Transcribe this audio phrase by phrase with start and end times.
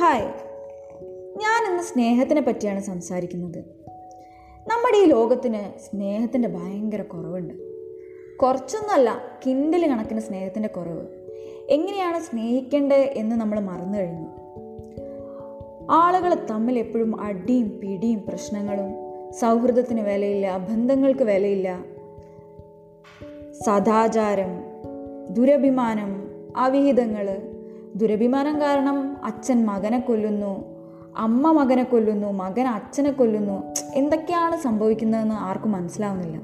[0.00, 0.22] Hi.
[1.38, 3.58] ഞാൻ ഇന്ന് സ്നേഹത്തിനെ പറ്റിയാണ് സംസാരിക്കുന്നത്.
[4.66, 7.54] നമ്മുടെ ഈ ലോകത്തിന് സ്നേഹത്തിന്റെ ഭയങ്കര കുറവുണ്ട്.
[8.36, 11.06] കുറച്ചൊന്നുമല്ല കിൻഡൽ കണക്കിന് സ്നേഹത്തിന്റെ കുറവ്.
[11.70, 14.26] എങ്ങനെയാണ് സ്നേഹിക്കേണ്ടത് എന്ന് നമ്മൾ മറന്നു കഴിഞ്ഞു.
[15.90, 18.92] ആളുകൾ തമ്മിൽ എപ്പോഴും അടിയും പിടിയും പ്രശ്നങ്ങളും
[19.32, 21.84] സൗഹൃദത്തിന് വിലയില്ല ബന്ധങ്ങൾക്ക് വിലയില്ല.
[23.66, 24.64] സദാചാരം
[25.30, 27.49] ദുരഭിമാനം അവിഹിതങ്ങൾ
[27.94, 30.80] ദുരഭിമാനം കാരണം അച്ഛൻ മകനെ കൊല്ലുന്നു
[31.16, 33.74] അമ്മ മകനെ കൊല്ലുന്നു മകൻ അച്ഛനെ കൊല്ലുന്നു.
[33.94, 36.40] എന്തൊക്കെയാണ് സംഭവിക്കുന്നതെന്ന് ആർക്കും മനസ്സിലാവുന്നില്ല.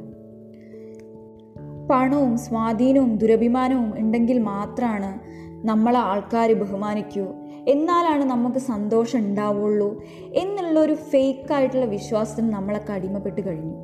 [1.91, 5.21] പണവും സ്വാധീനവും ദുരഭിമാനവും ഉണ്ടെങ്കിൽ മാത്രമാണ്
[5.67, 7.27] നമ്മളെ ആൾക്കാർ ബഹുമാനിക്കൂ.
[7.69, 10.03] എന്നാലാണ് നമുക്ക് സന്തോഷം ഉണ്ടാവുള്ളൂ
[10.35, 13.75] എന്നുള്ളൊരു ഫേക്കായിട്ടുള്ള വിശ്വാസത്തിന് നമ്മളൊക്കെ അടിമപ്പെട്ട് കഴിഞ്ഞു.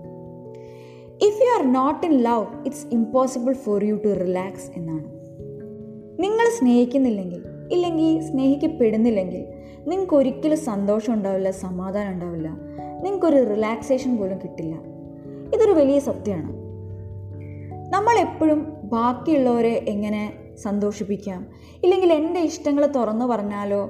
[1.23, 5.23] If you are not in love it's impossible for you to relax എന്നാണ്.
[6.23, 9.47] നിങ്ങൾ സ്നേഹിക്കുന്നില്ലെങ്കിൽ ഇല്ലെങ്കിൽ സ്നേഹിക്കപ്പെടുന്നില്ലെങ്കിൽ
[9.87, 12.48] നിങ്ങൾക്ക് ഒരിക്കലും സന്തോഷം ഉണ്ടാവില്ല സമാധാനം ഉണ്ടാവില്ല.
[13.03, 14.75] നിങ്ങൾക്കൊരു റിലാക്സേഷൻ പോലും കിട്ടില്ല.
[15.55, 16.53] ഇതൊരു വലിയ സത്യമാണ്.
[17.95, 21.47] നമ്മൾ എപ്പോഴും ബാക്കിയുള്ളവരെ എങ്ങനെ സന്തോഷിപ്പിക്കാം?
[21.84, 23.83] ഇല്ലെങ്കിൽ എന്റെ ഇഷ്ടങ്ങൾ തുറന്നു പറഞ്ഞാലോ?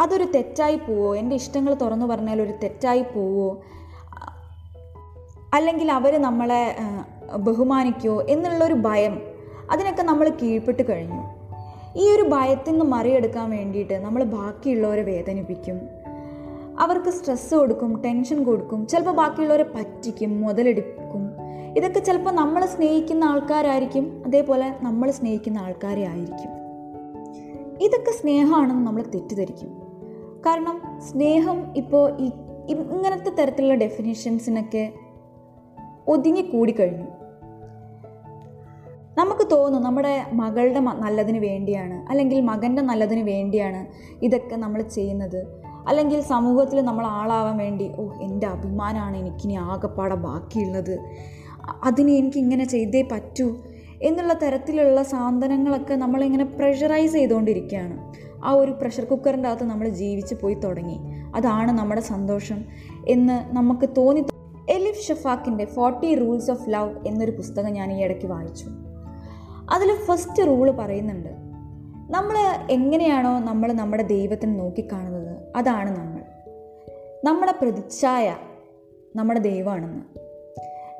[0.00, 1.16] അതൊരു തെറ്റായി പോവോ?
[1.16, 3.62] എന്റെ ഇഷ്ടങ്ങൾ തുറന്നു പറഞ്ഞാൽ ഒരു തെറ്റായി പോവോ?
[5.54, 6.76] അല്ലെങ്കിൽ അവർ നമ്മളെ
[7.36, 9.20] ബഹുമാനിക്കുമോ എന്നുള്ളൊരു ഭയം
[9.70, 11.39] അതിനൊക്കെ നമ്മൾ കീഴ്പ്പെട്ട് കഴിഞ്ഞു.
[11.96, 15.80] ഈ ഒരു ഭയത്തിൽ നിന്ന് മറിയെടുക്കാൻ വേണ്ടിയിട്ട് നമ്മൾ ബാക്കിയുള്ളവരെ വേദനിപ്പിക്കും.
[16.80, 18.86] അവർക്ക് സ്ട്രെസ്സ് കൊടുക്കും ടെൻഷൻ കൊടുക്കും.
[18.86, 21.30] ചിലപ്പോൾ ബാക്കിയുള്ളവരെ പറ്റിക്കും മുതലെടുക്കും.
[21.76, 26.50] ഇതൊക്കെ ചിലപ്പോൾ നമ്മൾ സ്നേഹിക്കുന്ന ആൾക്കാരായിരിക്കും അതേപോലെ നമ്മൾ സ്നേഹിക്കുന്ന ആൾക്കാരെ ആയിരിക്കും.
[27.80, 29.68] ഇതൊക്കെ സ്നേഹമാണെന്ന് നമ്മൾ തെറ്റിദ്ധരിക്കും.
[30.46, 32.10] കാരണം സ്നേഹം ഇപ്പോൾ
[32.68, 34.92] ഇങ്ങനത്തെ തരത്തിലുള്ള ഡെഫിനേഷൻസിനൊക്കെ
[36.08, 37.19] ഒതുങ്ങി കൂടിക്കഴിഞ്ഞു.
[39.20, 43.86] നമുക്ക് തോന്നും നമ്മുടെ മകളുടെ നല്ലതിന് വേണ്ടിയാണ് അല്ലെങ്കിൽ മകന്റെ നല്ലതിന് വേണ്ടിയാണ്
[44.24, 45.46] ഇതൊക്കെ നമ്മൾ ചെയ്യുന്നത്.
[45.88, 50.98] അല്ലെങ്കിൽ സമൂഹത്തിൽ നമ്മൾ ആളാവാൻ വേണ്ടി ഓ എന്റെ അഭിമാനമാണ് എനിക്കിനി ആകെപ്പാടെ ബാക്കിയുള്ളത്.
[51.84, 53.56] അതിന് എനിക്ക് ഇങ്ങനെ ചെയ്തേ പറ്റൂ
[54.02, 58.14] എന്നുള്ള തരത്തിലുള്ള സാന്ത്വനങ്ങളൊക്കെ നമ്മളിങ്ങനെ പ്രഷറൈസ് ചെയ്തുകൊണ്ടിരിക്കുകയാണ്.
[58.44, 60.98] ആ ഒരു പ്രഷർ കുക്കറിന്റെ അകത്ത് നമ്മൾ ജീവിച്ച് പോയി തുടങ്ങി.
[61.34, 62.64] അതാണ് നമ്മുടെ സന്തോഷം
[63.08, 64.24] എന്ന് നമുക്ക് തോന്നി.
[64.70, 68.66] എലിഫ് ഷഫാക്കിന്റെ ഫോർട്ടി റൂൾസ് ഓഫ് ലവ് എന്നൊരു പുസ്തകം ഞാൻ ഈ ഇടയ്ക്ക് വായിച്ചു.
[69.72, 71.28] അതിൽ ഫസ്റ്റ് റൂൾ പറയുന്നുണ്ട്.
[72.12, 72.36] നമ്മൾ
[72.70, 76.20] എങ്ങനെയാണോ നമ്മൾ നമ്മുടെ ദൈവത്തിനെ നോക്കിക്കാണുന്നത് അതാണ് നമ്മൾ.
[77.24, 78.36] നമ്മുടെ പ്രതിച്ഛായ
[79.16, 80.20] നമ്മുടെ ദൈവമാണെന്ന്.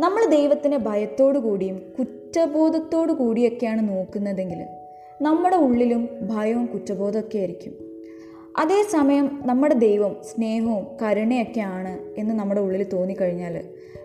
[0.02, 4.66] നമ്മൾ ദൈവത്തിനെ ഭയത്തോടു കൂടിയും കുറ്റബോധത്തോടു കൂടിയൊക്കെയാണ് നോക്കുന്നതെങ്കിൽ
[5.22, 7.72] നമ്മുടെ ഉള്ളിലും ഭയവും കുറ്റബോധമൊക്കെ ആയിരിക്കും.
[8.58, 13.64] അതേസമയം നമ്മുടെ ദൈവം സ്നേഹവും കരുണയൊക്കെയാണ് എന്ന് നമ്മുടെ ഉള്ളിൽ തോന്നിക്കഴിഞ്ഞാൽ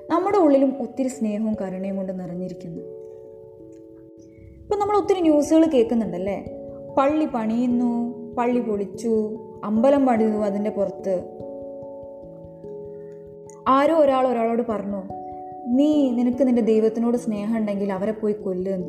[0.09, 3.04] നമ്മുടെ ഉള്ളിലും ഒത്തിരി സ്നേഹവും കരുണയും കൊണ്ട് നിറഞ്ഞിരിക്കുന്നു.
[4.65, 6.45] ഇപ്പം നമ്മൾ ഒത്തിരി ന്യൂസുകൾ കേൾക്കുന്നുണ്ടല്ലേ?
[6.97, 7.91] പള്ളി പണിയുന്നു
[8.35, 11.23] പള്ളി പൊളിച്ചു അമ്പലം പണിയുന്നു അതിന്റെ പുറത്ത്.
[13.67, 15.01] ആരോ ഒരാൾ ഒരാളോട് പറഞ്ഞു
[15.67, 18.87] നീ നിനക്ക് നിന്റെ ദൈവത്തിനോട് സ്നേഹമുണ്ടെങ്കിൽ അവരെ പോയി കൊല്ലുന്നു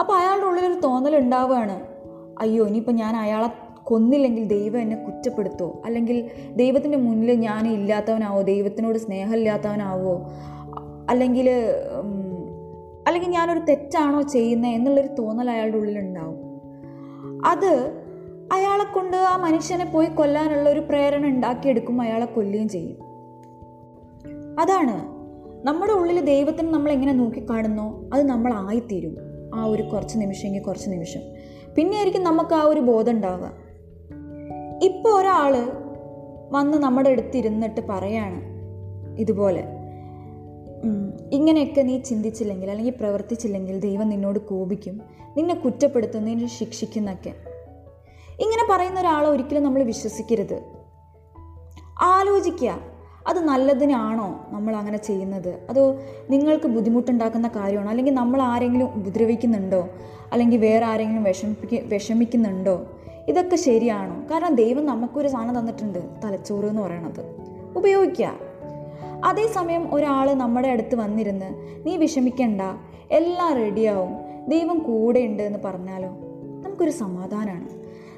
[0.00, 1.80] അപ്പോൾ അയാളുടെ ഉള്ളിലൊരു തോന്നൽ ഉണ്ടാവുകയാണ്.
[2.40, 3.48] അയ്യോ ഇനിയിപ്പോൾ ഞാൻ അയാളെ
[3.84, 5.82] കൊന്നില്ലെങ്കിൽ ദൈവം എന്നെ കുറ്റപ്പെടുത്തോ?
[5.84, 10.20] അല്ലെങ്കിൽ ദൈവത്തിന്റെ മുന്നിൽ ഞാൻ ഇല്ലാത്തവനാവോ ദൈവത്തിനോട് സ്നേഹമില്ലാത്തവനാവോ?
[11.10, 11.50] അല്ലെങ്കിൽ
[13.06, 16.38] അല്ലെങ്കിൽ ഞാനൊരു തെറ്റാണോ ചെയ്യുന്നത് എന്നുള്ളൊരു തോന്നൽ അയാളുടെ ഉള്ളിലുണ്ടാവും.
[17.46, 17.92] അത്
[18.52, 22.96] അയാളെ കൊണ്ട് ആ മനുഷ്യനെ പോയി കൊല്ലാനുള്ള ഒരു പ്രേരണ ഉണ്ടാക്കിയെടുക്കും അയാളെ കൊല്ലുകയും ചെയ്യും.
[24.60, 25.20] അതാണ്
[25.66, 29.16] നമ്മുടെ ഉള്ളിൽ ദൈവത്തിന് നമ്മൾ എങ്ങനെ നോക്കിക്കാണുന്നോ അത് നമ്മളായിത്തീരും
[29.54, 31.20] ആ ഒരു കുറച്ച് നിമിഷമെങ്കിൽ കുറച്ച് നിമിഷം.
[31.74, 33.52] പിന്നെ ആയിരിക്കും നമുക്ക് ആ ഒരു ബോധം ഉണ്ടാവുക.
[34.82, 35.56] ഇപ്പോൾ ഒരാൾ
[36.52, 38.40] വന്ന് നമ്മുടെ അടുത്ത് ഇരുന്നിട്ട് പറയാണ്
[39.20, 39.79] ഇതുപോലെ.
[41.32, 45.00] ഇങ്ങനെയൊക്കെ നീ ചിന്തിച്ചില്ലെങ്കിൽ അല്ലെങ്കിൽ പ്രവർത്തിച്ചില്ലെങ്കിൽ ദൈവം നിന്നോട് കോപിക്കും.
[45.36, 47.34] നിന്നെ കുറ്റപ്പെടുത്തും നിന്നെ ശിക്ഷിക്കുന്നൊക്കെ.
[48.40, 50.62] ഇങ്ങനെ പറയുന്ന ഒരാളെ ഒരിക്കലും നമ്മൾ വിശ്വസിക്കരുത്.
[52.02, 52.80] ആലോചിക്കുക
[53.26, 55.66] അത് നല്ലതിനാണോ നമ്മൾ അങ്ങനെ ചെയ്യുന്നത്?
[55.70, 55.94] അതോ
[56.30, 57.90] നിങ്ങൾക്ക് ബുദ്ധിമുട്ടുണ്ടാക്കുന്ന കാര്യമാണോ?
[57.90, 59.88] അല്ലെങ്കിൽ നമ്മൾ ആരെങ്കിലും ഉപദ്രവിക്കുന്നുണ്ടോ?
[60.32, 62.86] അല്ലെങ്കിൽ വേറെ ആരെങ്കിലും വിഷമിപ്പിക്ക വിഷമിക്കുന്നുണ്ടോ?
[63.28, 64.32] ഇതൊക്കെ ശരിയാണോ?
[64.32, 67.36] കാരണം ദൈവം നമുക്കൊരു സാധനം തന്നിട്ടുണ്ട് തലച്ചോറ് എന്ന് പറയണത്.
[67.76, 68.49] ഉപയോഗിക്കുക.
[69.24, 71.46] അതേസമയം ഒരാൾ നമ്മുടെ അടുത്ത് വന്നിരുന്ന്
[71.86, 72.60] നീ വിഷമിക്കണ്ട
[73.10, 74.14] എല്ലാം റെഡിയാവും
[74.48, 76.08] ദൈവം കൂടെ ഉണ്ട് എന്ന് പറഞ്ഞാലോ?
[76.64, 77.68] നമുക്കൊരു സമാധാനമാണ്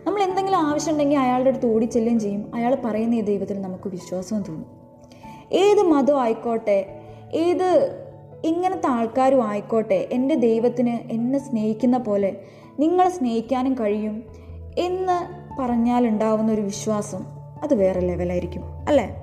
[0.06, 2.50] നമ്മൾ എന്തെങ്കിലും ആവശ്യം ഉണ്ടെങ്കിൽ അയാളുടെ അടുത്ത് ഓടിച്ചെല്ലുകയും ചെയ്യും.
[2.54, 4.66] അയാൾ പറയുന്ന ഈ ദൈവത്തിൽ നമുക്ക് വിശ്വാസവും തോന്നും.
[5.52, 7.00] ഏത് മതം ആയിക്കോട്ടെ
[7.34, 7.98] ഏത്
[8.44, 12.36] ഇങ്ങനത്തെ ആൾക്കാരും ആയിക്കോട്ടെ എന്റെ ദൈവത്തിന് എന്നെ സ്നേഹിക്കുന്ന പോലെ
[12.78, 14.22] നിങ്ങളെ സ്നേഹിക്കാനും കഴിയും
[14.78, 17.24] എന്ന് പറഞ്ഞാലുണ്ടാവുന്ന ഒരു വിശ്വാസം
[17.62, 19.16] അത് വേറെ ലെവലായിരിക്കും അല്ലേ?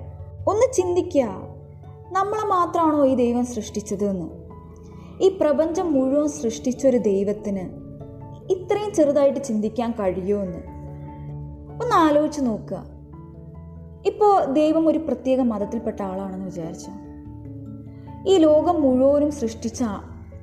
[0.48, 1.49] ഒന്ന് ചിന്തിക്കുക.
[2.12, 4.30] നമ്മളെ മാത്രമാണോ ഈ ദൈവം സൃഷ്ടിച്ചത്
[5.22, 7.60] ഈ പ്രപഞ്ചം മുഴുവൻ സൃഷ്ടിച്ചൊരു ദൈവത്തിന്
[8.52, 10.58] ഇത്രയും ചെറുതായിട്ട് ചിന്തിക്കാൻ കഴിയുമോ എന്ന്?
[11.82, 12.84] ഒന്ന് ആലോചിച്ച് നോക്കുക.
[14.06, 16.90] ഇപ്പോൾ ദൈവം ഒരു പ്രത്യേക മതത്തിൽപ്പെട്ട ആളാണെന്ന് വിചാരിച്ചു?
[18.28, 19.82] ഈ ലോകം മുഴുവനും സൃഷ്ടിച്ച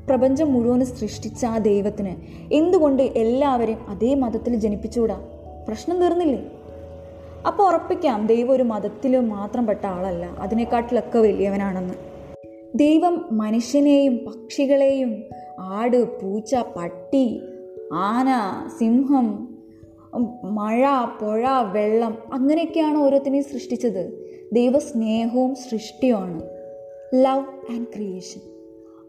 [0.08, 2.16] പ്രപഞ്ചം മുഴുവനും സൃഷ്ടിച്ച ആ ദൈവത്തിന്
[2.54, 5.22] എന്തുകൊണ്ട് എല്ലാവരെയും അതേ മതത്തിൽ ജനിപ്പിച്ചുകൂടാ?
[5.68, 6.56] പ്രശ്നം തീർന്നില്ലേ?
[7.48, 10.25] അപ്പോൾ ഉറപ്പിക്കാം ദൈവം ഒരു മതത്തിൽ മാത്രം പെട്ട ആളല്ല.
[10.25, 11.94] അതിനെക്കാട്ടിലൊക്കെ വലിയവനാണെന്ന്.
[12.75, 15.24] ദൈവം മനുഷ്യനെയും പക്ഷികളെയും
[15.60, 17.42] ആട് പൂച്ച പട്ടി
[17.94, 18.28] ആന
[18.80, 19.57] സിംഹം
[20.44, 20.88] മഴ
[21.22, 24.28] പുഴ വെള്ളം അങ്ങനെയൊക്കെയാണ് ഓരോത്തിനെയും സൃഷ്ടിച്ചത്.
[24.54, 26.44] ദൈവസ്നേഹവും സൃഷ്ടിയുമാണ്.
[27.16, 28.42] Love and creation.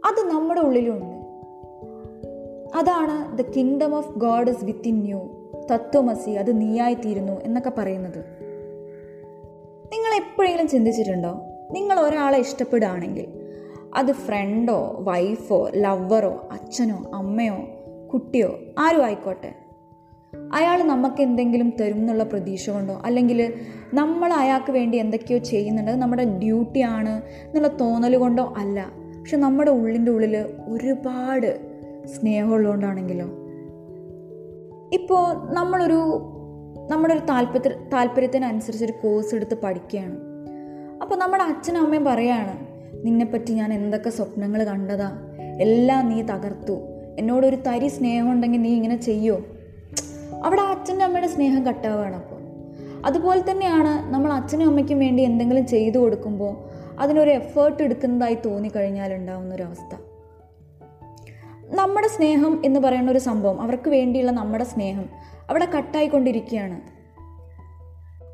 [0.04, 1.18] അത് നമ്മുടെ ഉള്ളിലുണ്ട്.
[2.76, 5.37] അതാണ് the kingdom of God is within you.
[5.72, 8.18] തത്വമസി അത് നീയായിത്തീരുന്നു എന്നൊക്കെ പറയുന്നത്.
[9.92, 11.40] നിങ്ങൾ എപ്പോഴെങ്കിലും ചിന്തിച്ചിട്ടുണ്ടോ?
[11.72, 13.26] നിങ്ങൾ ഒരാളെ ഇഷ്ടപ്പെടുകയാണെങ്കിൽ
[13.96, 17.56] അത് ഫ്രണ്ടോ വൈഫോ ലവറോ അച്ഛനോ അമ്മയോ
[18.12, 19.54] കുട്ടിയോ ആരും ആയിക്കോട്ടെ.
[20.54, 23.52] അയാൾ നമുക്ക് എന്തെങ്കിലും തരും എന്നുള്ള പ്രതീക്ഷ കൊണ്ടോ അല്ലെങ്കിൽ
[23.94, 28.92] നമ്മൾ അയാൾക്ക് വേണ്ടി എന്തൊക്കെയോ ചെയ്യുന്നുണ്ട് നമ്മുടെ ഡ്യൂട്ടിയാണ് എന്നുള്ള തോന്നൽ കൊണ്ടോ അല്ല.
[29.20, 30.36] പക്ഷെ നമ്മുടെ ഉള്ളിന്റെ ഉള്ളിൽ
[30.68, 31.60] ഒരുപാട്
[32.06, 33.37] സ്നേഹമുള്ളതുകൊണ്ടാണെങ്കിലോ
[34.92, 36.34] ഇപ്പോൾ നമ്മളൊരു
[36.90, 40.16] നമ്മുടെ ഒരു താല്പര്യ താല്പര്യത്തിനനുസരിച്ച് ഒരു കോഴ്സ് എടുത്ത് പഠിക്കുകയാണ്.
[41.02, 42.66] അപ്പോൾ നമ്മുടെ അച്ഛനും അമ്മയും പറയാണ്
[43.06, 45.18] നിന്നെപ്പറ്റി ഞാൻ എന്തൊക്കെ സ്വപ്നങ്ങൾ കണ്ടതാ?
[45.60, 46.78] എല്ലാം നീ തകർത്തു.
[47.18, 49.40] എന്നോടൊരു തരി സ്നേഹം ഉണ്ടെങ്കിൽ നീ ഇങ്ങനെ ചെയ്യോ?
[50.44, 52.38] അവിടെ അച്ഛന്റെ അമ്മയുടെ സ്നേഹം കട്ടാവുകയാണ് അപ്പോൾ
[53.04, 56.56] അതുപോലെ തന്നെയാണ് നമ്മൾ അച്ഛനും അമ്മയ്ക്കും വേണ്ടി എന്തെങ്കിലും ചെയ്തു കൊടുക്കുമ്പോൾ
[56.98, 59.56] അതിനൊരു എഫേർട്ട് എടുക്കുന്നതായി തോന്നിക്കഴിഞ്ഞാൽ ഉണ്ടാവുന്ന
[61.74, 65.08] നമ്മുടെ സ്നേഹം എന്ന് പറയുന്ന ഒരു സംഭവം അവർക്ക് വേണ്ടിയുള്ള നമ്മുടെ സ്നേഹം
[65.50, 66.80] അവിടെ കട്ടായിക്കൊണ്ടിരിക്കുകയാണ്.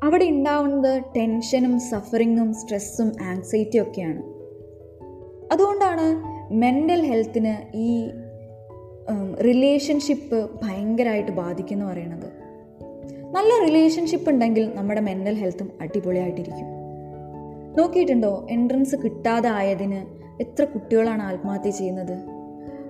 [0.05, 4.23] അവിടെ ഉണ്ടാവുന്നത് ടെൻഷനും സഫറിങ്ങും സ്ട്രെസ്സും ആങ്സൈറ്റിയും ഒക്കെയാണ്.
[5.53, 8.09] അതുകൊണ്ടാണ് മെന്റൽ ഹെൽത്തിന് ഈ
[9.45, 12.45] റിലേഷൻഷിപ്പ് ഭയങ്കരമായിട്ട് ബാധിക്കുന്നു പറയണത്
[13.31, 16.65] നല്ല റിലേഷൻഷിപ്പ് ഉണ്ടെങ്കിൽ നമ്മുടെ മെന്റൽ ഹെൽത്തും അടിപൊളിയായിട്ടിരിക്കും.
[17.77, 18.47] നോക്കിയിട്ടുണ്ടോ?
[18.49, 20.05] എൻട്രൻസ് കിട്ടാതെ ആയതിന്
[20.41, 22.34] എത്ര കുട്ടികളാണ് ആത്മഹത്യ ചെയ്യുന്നത്?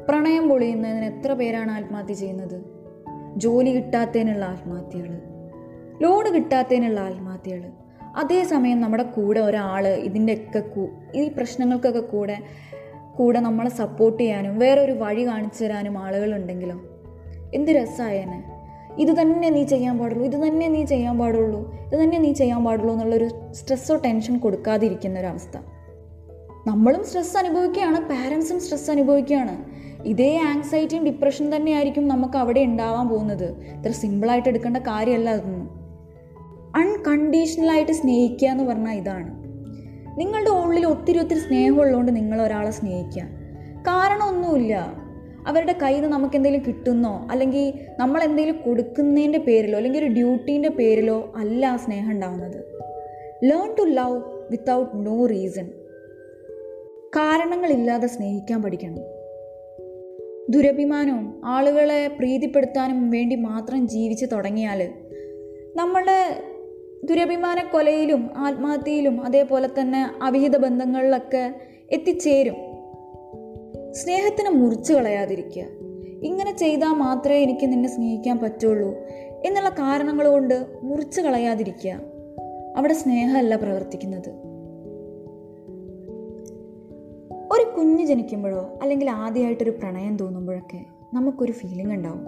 [0.09, 2.63] പ്രണയം പൊളിയുന്നതിന് എത്ര പേരാണ് ആത്മഹത്യ ചെയ്യുന്നത്?
[3.37, 5.21] ജോലി കിട്ടാത്തതിനുള്ള ആത്മഹത്യകൾ
[6.01, 7.69] ലോൺ കിട്ടാത്തതിനുള്ള ആത്മഹത്യകൾ
[8.15, 10.63] അതേസമയം നമ്മുടെ കൂടെ ഒരാൾ ഇതിന്റെയൊക്കെ
[11.17, 12.37] ഈ പ്രശ്നങ്ങൾക്കൊക്കെ കൂടെ
[13.15, 16.81] കൂടെ നമ്മളെ സപ്പോർട്ട് ചെയ്യാനും വേറൊരു വഴി കാണിച്ചു തരാനും ആളുകളുണ്ടെങ്കിലോ?
[17.53, 18.43] എന്ത് രസമായേനെ
[18.97, 22.93] ഇത് തന്നെ നീ ചെയ്യാൻ പാടുള്ളൂ ഇത് തന്നെ നീ ചെയ്യാൻ പാടുള്ളൂ ഇത് തന്നെ നീ ചെയ്യാൻ പാടുള്ളൂ
[22.93, 25.57] എന്നുള്ളൊരു സ്ട്രെസ്സോ ടെൻഷൻ കൊടുക്കാതിരിക്കുന്ന ഒരവസ്ഥ.
[26.67, 29.84] നമ്മളും സ്ട്രെസ് അനുഭവിക്കുകയാണ് പാരൻസും സ്ട്രെസ് അനുഭവിക്കുകയാണ്.
[30.05, 33.51] ഇതേ ആങ്സൈറ്റിയും ഡിപ്രഷൻ തന്നെയായിരിക്കും നമുക്ക് അവിടെ ഉണ്ടാവാൻ പോകുന്നത്.
[33.51, 35.85] ഇത്ര സിമ്പിളായിട്ട് എടുക്കേണ്ട കാര്യമല്ല അതൊന്നും.
[36.75, 39.45] അൺകണ്ടീഷണലായിട്ട് സ്നേഹിക്കുക എന്ന് പറഞ്ഞാൽ ഇതാണ്.
[40.19, 43.23] നിങ്ങളുടെ ഉള്ളിൽ ഒത്തിരി ഒത്തിരി സ്നേഹമുള്ളതുകൊണ്ട് നിങ്ങൾ ഒരാളെ സ്നേഹിക്കുക.
[43.87, 45.05] കാരണമൊന്നുമില്ല.
[45.47, 51.33] അവരുടെ കയ്യിൽ നിന്ന് നമുക്ക് എന്തെങ്കിലും കിട്ടുന്നോ അല്ലെങ്കിൽ നമ്മൾ എന്തെങ്കിലും കൊടുക്കുന്നതിന്റെ പേരിലോ അല്ലെങ്കിൽ ഒരു ഡ്യൂട്ടീന്റെ പേരിലോ
[51.35, 52.63] അല്ല ആ സ്നേഹം ഉണ്ടാവുന്നത്.
[53.43, 54.21] Learn to love
[54.51, 55.67] without no reason
[57.15, 59.14] കാരണങ്ങളില്ലാതെ സ്നേഹിക്കാൻ പഠിക്കണം.
[60.49, 64.91] ദുരഭിമാനവും ആളുകളെ പ്രീതിപ്പെടുത്താനും വേണ്ടി മാത്രം ജീവിച്ച് തുടങ്ങിയാൽ
[65.75, 66.43] നമ്മുടെ
[67.03, 71.55] ദുരഭിമാന കൊലയിലും ആത്മഹത്യയിലും അതേപോലെ തന്നെ അവിഹിത ബന്ധങ്ങളിലൊക്കെ
[71.91, 72.55] എത്തിച്ചേരും.
[73.93, 75.63] സ്നേഹത്തിന് മുറിച്ചു കളയാതിരിക്കുക.
[76.23, 78.95] ഇങ്ങനെ ചെയ്താൽ മാത്രമേ എനിക്ക് നിന്നെ സ്നേഹിക്കാൻ പറ്റുള്ളൂ
[79.45, 81.99] എന്നുള്ള കാരണങ്ങൾ കൊണ്ട് മുറിച്ചു കളയാതിരിക്കുക.
[82.77, 84.54] അവിടെ സ്നേഹമല്ല പ്രവർത്തിക്കുന്നത്.
[87.55, 92.25] ഒരു കുഞ്ഞ് ജനിക്കുമ്പോഴോ അല്ലെങ്കിൽ ആദ്യമായിട്ടൊരു പ്രണയം തോന്നുമ്പോഴൊക്കെ നമുക്കൊരു ഫീലിംഗ് ഉണ്ടാവും.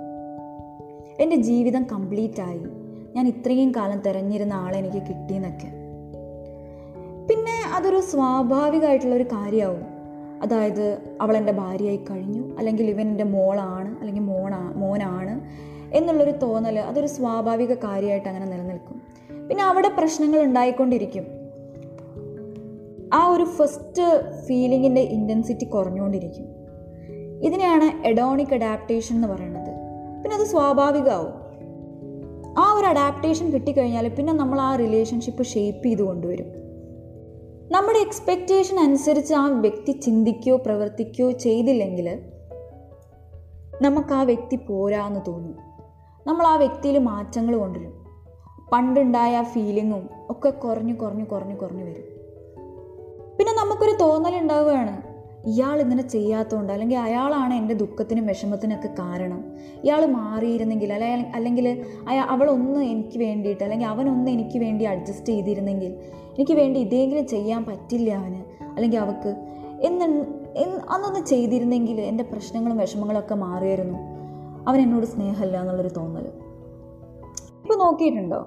[1.19, 2.61] എന്റെ ജീവിതം കംപ്ലീറ്റ് ആയി.
[3.15, 5.67] ഞാൻ ഇത്രയും കാലം തിരഞ്ഞിരുന്ന ആളെ എനിക്ക് കിട്ടിയെന്നൊക്കെ.
[7.29, 9.81] പിന്നെ അതൊരു സ്വാഭാവികമായിട്ടുള്ള ഒരു കാര്യമാവും.
[10.41, 12.57] അതായത് അവൾ എന്റെ ഭാര്യയായി കഴിഞ്ഞു.
[12.57, 13.99] അല്ലെങ്കിൽ ഇവൻ എന്റെ മോളാണ്.
[13.99, 15.41] അല്ലെങ്കിൽ മോണാ മോനാണ്
[15.93, 19.01] എന്നുള്ളൊരു തോന്നൽ അതൊരു സ്വാഭാവിക കാര്യമായിട്ട് അങ്ങനെ നിലനിൽക്കും.
[19.47, 21.36] പിന്നെ അവിടെ പ്രശ്നങ്ങൾ ഉണ്ടായിക്കൊണ്ടിരിക്കും.
[23.13, 26.45] ആ ഒരു ഫസ്റ്റ് ഫീലിങ്ങിന്റെ ഇന്റൻസിറ്റി കുറഞ്ഞുകൊണ്ടിരിക്കും.
[27.43, 29.69] ഇതിനെയാണ് എഡോണിക് അഡാപ്റ്റേഷൻ എന്ന് പറയുന്നത്.
[30.23, 31.47] പിന്നെ അത് സ്വാഭാവികമാവും.
[32.57, 36.45] ആ ഒരു അഡാപ്റ്റേഷൻ കിട്ടിക്കഴിഞ്ഞാൽ പിന്നെ നമ്മൾ ആ റിലേഷൻഷിപ്പ് ഷേപ്പ് ചെയ്ത് കൊണ്ടുവരും.
[37.71, 42.19] നമ്മുടെ എക്സ്പെക്റ്റേഷൻ അനുസരിച്ച് ആ വ്യക്തി ചിന്തിക്കുകയോ പ്രവർത്തിക്കുകയോ ചെയ്തില്ലെങ്കിൽ
[43.81, 45.57] നമുക്ക് ആ വ്യക്തി പോരാന്ന് തോന്നും.
[46.27, 48.05] നമ്മൾ ആ വ്യക്തിയിൽ മാറ്റങ്ങൾ കൊണ്ടുവരും.
[48.73, 52.16] പണ്ടുണ്ടായ ഫീലിങ്ങും ഒക്കെ കുറഞ്ഞു കുറഞ്ഞു കുറഞ്ഞു കുറഞ്ഞു വരും.
[53.37, 55.01] പിന്നെ നമുക്കൊരു തോന്നലുണ്ടാവുകയാണ്.
[55.47, 59.43] ഇയാൾ ഇങ്ങനെ ചെയ്യാത്തതുകൊണ്ട് അല്ലെങ്കിൽ അയാളാണ് എന്റെ ദുഃഖത്തിനും വിഷമത്തിനൊക്കെ കാരണം.
[59.83, 65.91] ഇയാൾ മാറിയിരുന്നെങ്കിൽ അല്ലെ അല്ലെങ്കിൽ അയാൾ അവളൊന്ന് എനിക്ക് വേണ്ടിയിട്ട് അല്ലെങ്കിൽ അവനൊന്ന് എനിക്ക് വേണ്ടി അഡ്ജസ്റ്റ് ചെയ്തിരുന്നെങ്കിൽ
[66.37, 68.41] എനിക്ക് വേണ്ടി ഇതെങ്കിലും ചെയ്യാൻ പറ്റില്ല അവന്.
[68.65, 69.35] അല്ലെങ്കിൽ അവൾക്ക്
[69.81, 70.05] എന്ന്
[70.89, 73.97] അന്നൊന്ന് ചെയ്തിരുന്നെങ്കിൽ എന്റെ പ്രശ്നങ്ങളും വിഷമങ്ങളും ഒക്കെ മാറിയായിരുന്നു.
[74.67, 76.27] അവൻ എന്നോട് സ്നേഹമല്ല എന്നുള്ളൊരു തോന്നൽ
[77.63, 78.45] ഇപ്പോൾ നോക്കിയിട്ടുണ്ടോ?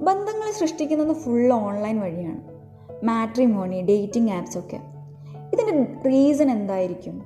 [0.00, 2.59] ബന്ധങ്ങൾ സൃഷ്ടിക്കുന്നത് ഫുൾ ഓൺലൈൻ വഴിയാണ്.
[3.04, 4.80] മാട്രിമോണി ഡേറ്റിംഗ് ആപ്സ് ഒക്കെ.
[5.52, 7.22] ഇതിന്റെ റീസൺ എന്തായിരിക്കും?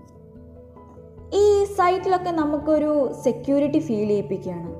[1.34, 4.74] ഈ സൈറ്റിലൊക്കെ നമുക്കൊരു സെക്യൂരിറ്റി ഫീൽ ചെയ്യിപ്പിക്കുകയാണ്.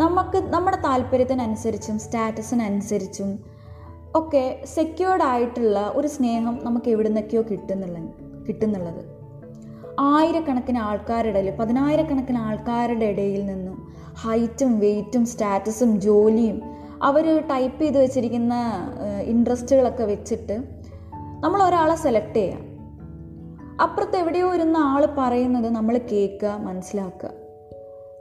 [0.00, 3.38] നമുക്ക് നമ്മുടെ താല്പര്യത്തിനനുസരിച്ചും സ്റ്റാറ്റസിനനുസരിച്ചും
[4.14, 7.98] ഒക്കെ സെക്യൂർഡ് ആയിട്ടുള്ള ഒരു സ്നേഹം നമുക്ക് എവിടെ നിന്നൊക്കെയോ കിട്ടുന്നുള്ള
[8.48, 9.22] കിട്ടുന്നുള്ളത്.
[10.00, 16.62] ആയിരക്കണക്കിന് ആൾക്കാരുടെ ഇടയിൽ പതിനായിരക്കണക്കിന് ആൾക്കാരുടെ ഇടയിൽ നിന്നും ഹൈറ്റും വെയ്റ്റും സ്റ്റാറ്റസും ജോലിയും
[17.02, 18.54] അവർ ടൈപ്പ് ചെയ്ത് വെച്ചിരിക്കുന്ന
[19.24, 20.62] ഇൻട്രസ്റ്റുകളൊക്കെ വെച്ചിട്ട്
[21.40, 22.72] നമ്മൾ ഒരാളെ സെലക്ട് ചെയ്യാം.
[23.82, 27.30] അപ്പുറത്ത് എവിടെയോ ഇരുന്ന ആൾ പറയുന്നത് നമ്മൾ കേൾക്കുക മനസ്സിലാക്കുക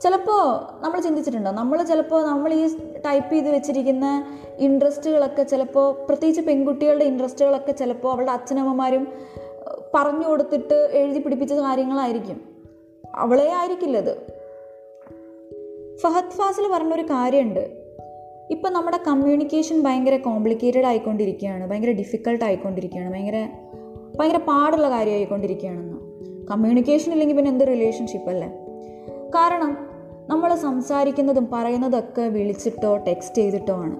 [0.01, 0.43] ചിലപ്പോൾ
[0.83, 1.51] നമ്മൾ ചിന്തിച്ചിട്ടുണ്ടോ?
[1.51, 2.67] നമ്മൾ ചിലപ്പോൾ നമ്മൾ ഈ
[3.05, 4.23] ടൈപ്പ് ചെയ്ത് വെച്ചിരിക്കുന്ന
[4.57, 9.07] ഇൻട്രസ്റ്റുകളൊക്കെ ചിലപ്പോൾ പ്രത്യേകിച്ച് പെൺകുട്ടികളുടെ ഇൻട്രസ്റ്റുകളൊക്കെ ചിലപ്പോൾ അവളുടെ അച്ഛനമ്മമാരും
[9.95, 12.41] പറഞ്ഞു കൊടുത്തിട്ട് എഴുതി പിടിപ്പിച്ച കാര്യങ്ങളായിരിക്കും.
[13.15, 14.13] അവളെ ആയിരിക്കില്ലത്
[15.97, 17.80] ഫഹദ് ഫാസിൽ പറഞ്ഞൊരു കാര്യമുണ്ട്.
[18.51, 23.47] ഇപ്പം നമ്മുടെ കമ്മ്യൂണിക്കേഷൻ ഭയങ്കര കോംപ്ലിക്കേറ്റഡ് ആയിക്കൊണ്ടിരിക്കുകയാണ് ഭയങ്കര ഡിഫിക്കൾട്ട് ആയിക്കൊണ്ടിരിക്കുകയാണ് ഭയങ്കര
[24.19, 25.97] ഭയങ്കര പാടുള്ള കാര്യമായിക്കൊണ്ടിരിക്കുകയാണെന്ന്.
[26.47, 28.47] കമ്മ്യൂണിക്കേഷൻ ഇല്ലെങ്കിൽ പിന്നെ എന്ത് റിലേഷൻഷിപ്പ് അല്ലേ?
[29.35, 29.77] കാരണം
[30.29, 33.99] നമ്മൾ സംസാരിക്കുന്നതും പറയുന്നതൊക്കെ വിളിച്ചിട്ടോ ടെക്സ്റ്റ് ചെയ്തിട്ടോ ആണ്.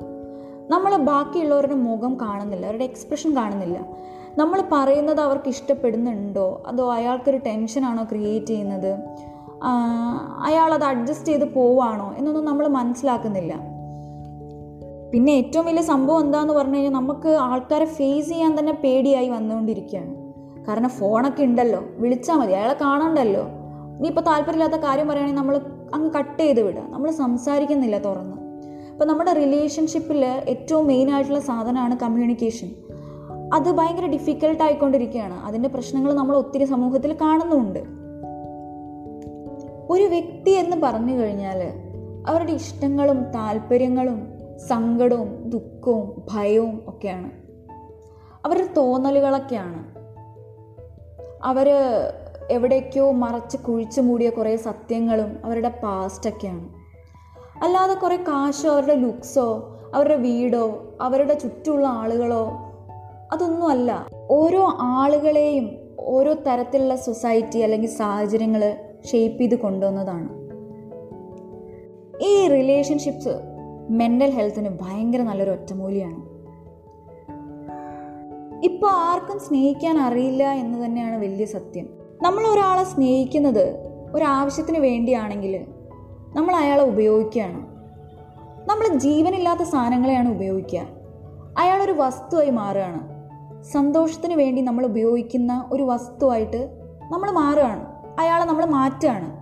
[0.71, 3.85] നമ്മൾ ബാക്കിയുള്ളവരുടെ മുഖം കാണുന്നില്ല അവരുടെ എക്സ്പ്രഷൻ കാണുന്നില്ല.
[4.37, 6.63] നമ്മൾ പറയുന്നത് അവർക്ക് ഇഷ്ടപ്പെടുന്നുണ്ടോ?
[6.67, 8.93] അതോ അയാൾക്കൊരു ടെൻഷനാണോ ക്രിയേറ്റ് ചെയ്യുന്നത്?
[10.45, 12.13] അയാൾ അത് അഡ്ജസ്റ്റ് ചെയ്ത് പോവാണോ?
[12.17, 13.70] എന്നൊന്നും നമ്മൾ മനസ്സിലാക്കുന്നില്ല.
[15.11, 20.15] പിന്നെ ഏറ്റവും വലിയ സംഭവം എന്താണെന്ന് പറഞ്ഞു കഴിഞ്ഞാൽ നമുക്ക് ആൾക്കാരെ ഫേസ് ചെയ്യാൻ തന്നെ പേടിയായി വന്നുകൊണ്ടിരിക്കുകയാണ്.
[20.67, 23.41] കാരണം ഫോണൊക്കെ ഉണ്ടല്ലോ വിളിച്ചാൽ മതി അയാളെ കാണണ്ടല്ലോ.
[23.97, 25.61] ഇനിയിപ്പോൾ താല്പര്യമില്ലാത്ത കാര്യം പറയുകയാണെങ്കിൽ നമ്മൾ
[25.93, 26.81] അങ്ങ് കട്ട് ചെയ്ത് വിടുക.
[26.89, 28.37] നമ്മൾ സംസാരിക്കുന്നില്ല തുറന്ന്.
[28.91, 32.71] അപ്പോൾ നമ്മുടെ റിലേഷൻഷിപ്പിൽ ഏറ്റവും മെയിൻ ആയിട്ടുള്ള സാധനമാണ് കമ്മ്യൂണിക്കേഷൻ
[33.53, 35.45] അത് ഭയങ്കര ഡിഫിക്കൽട്ട് ആയിക്കൊണ്ടിരിക്കുകയാണ്.
[35.45, 37.79] അതിന്റെ പ്രശ്നങ്ങൾ നമ്മൾ ഒത്തിരി സമൂഹത്തിൽ കാണുന്നുമുണ്ട്
[39.93, 41.73] ഒരു വ്യക്തി എന്ന് പറഞ്ഞു കഴിഞ്ഞാൽ
[42.27, 47.31] അവരുടെ ഇഷ്ടങ്ങളും താല്പര്യങ്ങളും സങ്കടവും ദുഃഖവും ഭയവും ഒക്കെയാണ്.
[48.45, 49.91] അവരുടെ തോന്നലുകളൊക്കെയാണ്.
[51.43, 51.69] അവർ
[52.49, 56.69] എവിടേക്കോ മറച്ച് കുഴിച്ചു മൂടിയ കുറേ സത്യങ്ങളും അവരുടെ പാസ്റ്റൊക്കെയാണ്
[57.63, 62.49] അല്ലാതെ കുറേ കാശോ അവരുടെ ലുക്സോ അവരുടെ വീടോ അവരുടെ ചുറ്റുമുള്ള ആളുകളോ
[63.31, 64.07] അതൊന്നുമല്ല.
[64.29, 68.77] ഓരോ ആളുകളെയും ഓരോ തരത്തിലുള്ള സൊസൈറ്റി അല്ലെങ്കിൽ സാഹചര്യങ്ങൾ
[69.11, 70.41] ഷേപ്പ് ചെയ്ത് കൊണ്ടുവന്നതാണ്.
[72.23, 73.50] ഈ റിലേഷൻഷിപ്സ്
[73.91, 76.31] മെന്റൽ ഹെൽത്തിന് ഭയങ്കര നല്ലൊരു ഒറ്റമൂലിയാണ്.
[78.65, 81.89] ഇപ്പോൾ ആർക്കും സ്നേഹിക്കാൻ അറിയില്ല എന്ന് തന്നെയാണ് വലിയ സത്യം.
[82.21, 83.75] നമ്മൾ ഒരാളെ സ്നേഹിക്കുന്നത്
[84.13, 85.65] ഒരാവശ്യത്തിന് വേണ്ടിയാണെങ്കിൽ
[86.35, 87.59] നമ്മൾ അയാളെ ഉപയോഗിക്കുകയാണ്.
[88.69, 90.79] നമ്മൾ ജീവനില്ലാത്ത സാധനങ്ങളെയാണ് ഉപയോഗിക്കുക.
[91.57, 93.11] അയാളൊരു വസ്തുവായി മാറുകയാണ്.
[93.63, 96.69] സന്തോഷത്തിന് വേണ്ടി നമ്മൾ ഉപയോഗിക്കുന്ന ഒരു വസ്തുവായിട്ട്
[97.11, 97.85] നമ്മൾ മാറുകയാണ്.
[98.19, 99.41] അയാളെ നമ്മൾ മാറ്റുകയാണ്.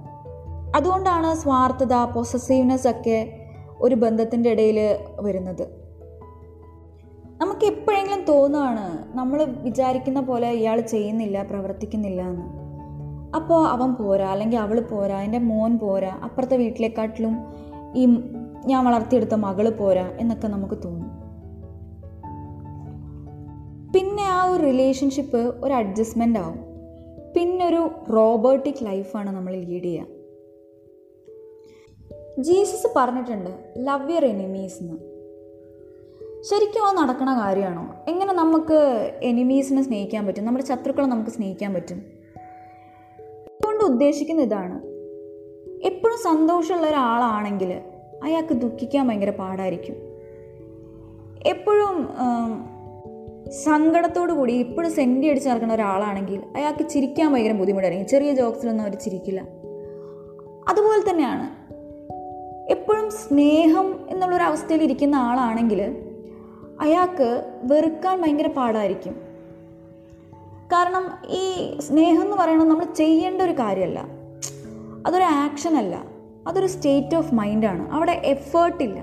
[0.78, 3.39] അതുകൊണ്ടാണ് സ്വാർത്ഥത പൊസസീവ്നെസ് ഒക്കെ
[3.82, 5.90] ഒരു ബന്ധത്തിന്റെ ഇടയിൽ വരുന്നത്.
[7.42, 12.70] നമുക്ക് എപ്പോഴെങ്കിലും തോന്നുകയാണ് നമ്മൾ വിചാരിക്കുന്ന പോലെ ഇയാൾ ചെയ്യുന്നില്ല പ്രവർത്തിക്കുന്നില്ല എന്ന്.
[13.36, 17.38] അപ്പോൾ അവൻ പോരാ അല്ലെങ്കിൽ അവൾ പോരാ എന്റെ മോൻ പോരാ അപ്പുറത്തെ വീട്ടിലെക്കാട്ടിലും
[17.96, 18.06] ഈ
[18.66, 21.10] ഞാൻ വളർത്തിയെടുത്ത മകൾ പോരാ എന്നൊക്കെ നമുക്ക് തോന്നും.
[23.94, 26.60] പിന്നെ ആ ഒരു റിലേഷൻഷിപ്പ് ഒരു അഡ്ജസ്റ്റ്മെന്റ് ആവും.
[27.36, 30.19] പിന്നൊരു റോബോട്ടിക് ലൈഫാണ് നമ്മൾ ലീഡ് ചെയ്യുക.
[32.38, 34.94] ജീസസ് പറഞ്ഞിട്ടുണ്ട് ലവ് യുവർ എനിമീസ് എന്ന്.
[36.44, 37.96] ശരിക്കും അത് നടക്കണ കാര്യമാണോ?
[38.08, 40.46] എങ്ങനെ നമുക്ക് എനിമീസിനെ സ്നേഹിക്കാൻ പറ്റും?
[40.46, 41.98] നമ്മുടെ ശത്രുക്കളെ നമുക്ക് സ്നേഹിക്കാൻ പറ്റും?
[43.18, 44.80] അതുകൊണ്ട് ഉദ്ദേശിക്കുന്ന ഇതാണ്.
[45.84, 47.82] എപ്പോഴും സന്തോഷമുള്ള ഒരാളാണെങ്കിൽ
[48.24, 49.96] അയാൾക്ക് ദുഃഖിക്കാൻ ഭയങ്കര പാടായിരിക്കും.
[51.46, 52.10] എപ്പോഴും
[53.52, 58.08] സങ്കടത്തോടു കൂടി ഇപ്പോഴും സെന്റി അടിച്ച് നടക്കുന്ന ഒരാളാണെങ്കിൽ അയാൾക്ക് ചിരിക്കാൻ ഭയങ്കര ബുദ്ധിമുട്ടായിരിക്കും.
[58.08, 59.42] ചെറിയ ജോക്സിലൊന്നും അവർ ചിരിക്കില്ല.
[60.70, 61.59] അതുപോലെ തന്നെയാണ്
[62.70, 65.96] എപ്പോഴും സ്നേഹം എന്നുള്ളൊരു അവസ്ഥയിൽ ഇരിക്കുന്ന ആളാണെങ്കിൽ
[66.82, 69.14] അയാൾക്ക് വെറുക്കാൻ ഭയങ്കര പാടായിരിക്കും.
[70.66, 74.06] കാരണം ഈ സ്നേഹം എന്ന് പറയുന്നത് നമ്മൾ ചെയ്യേണ്ട ഒരു കാര്യമല്ല.
[75.08, 76.04] അതൊരു ആക്ഷൻ അല്ല.
[76.48, 79.00] അതൊരു സ്റ്റേറ്റ് ഓഫ് മൈൻഡാണ് അവിടെ എഫേർട്ടില്ല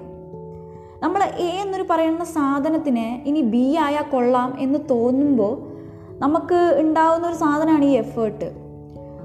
[1.02, 5.76] നമ്മൾ എ എന്നൊരു പറയുന്ന സാധനത്തിന് ഇനി ബി ആയാൽ കൊള്ളാം എന്ന് തോന്നുമ്പോൾ
[6.18, 8.65] നമുക്ക് ഉണ്ടാകുന്ന ഒരു സാധനമാണ് ഈ എഫേർട്ട്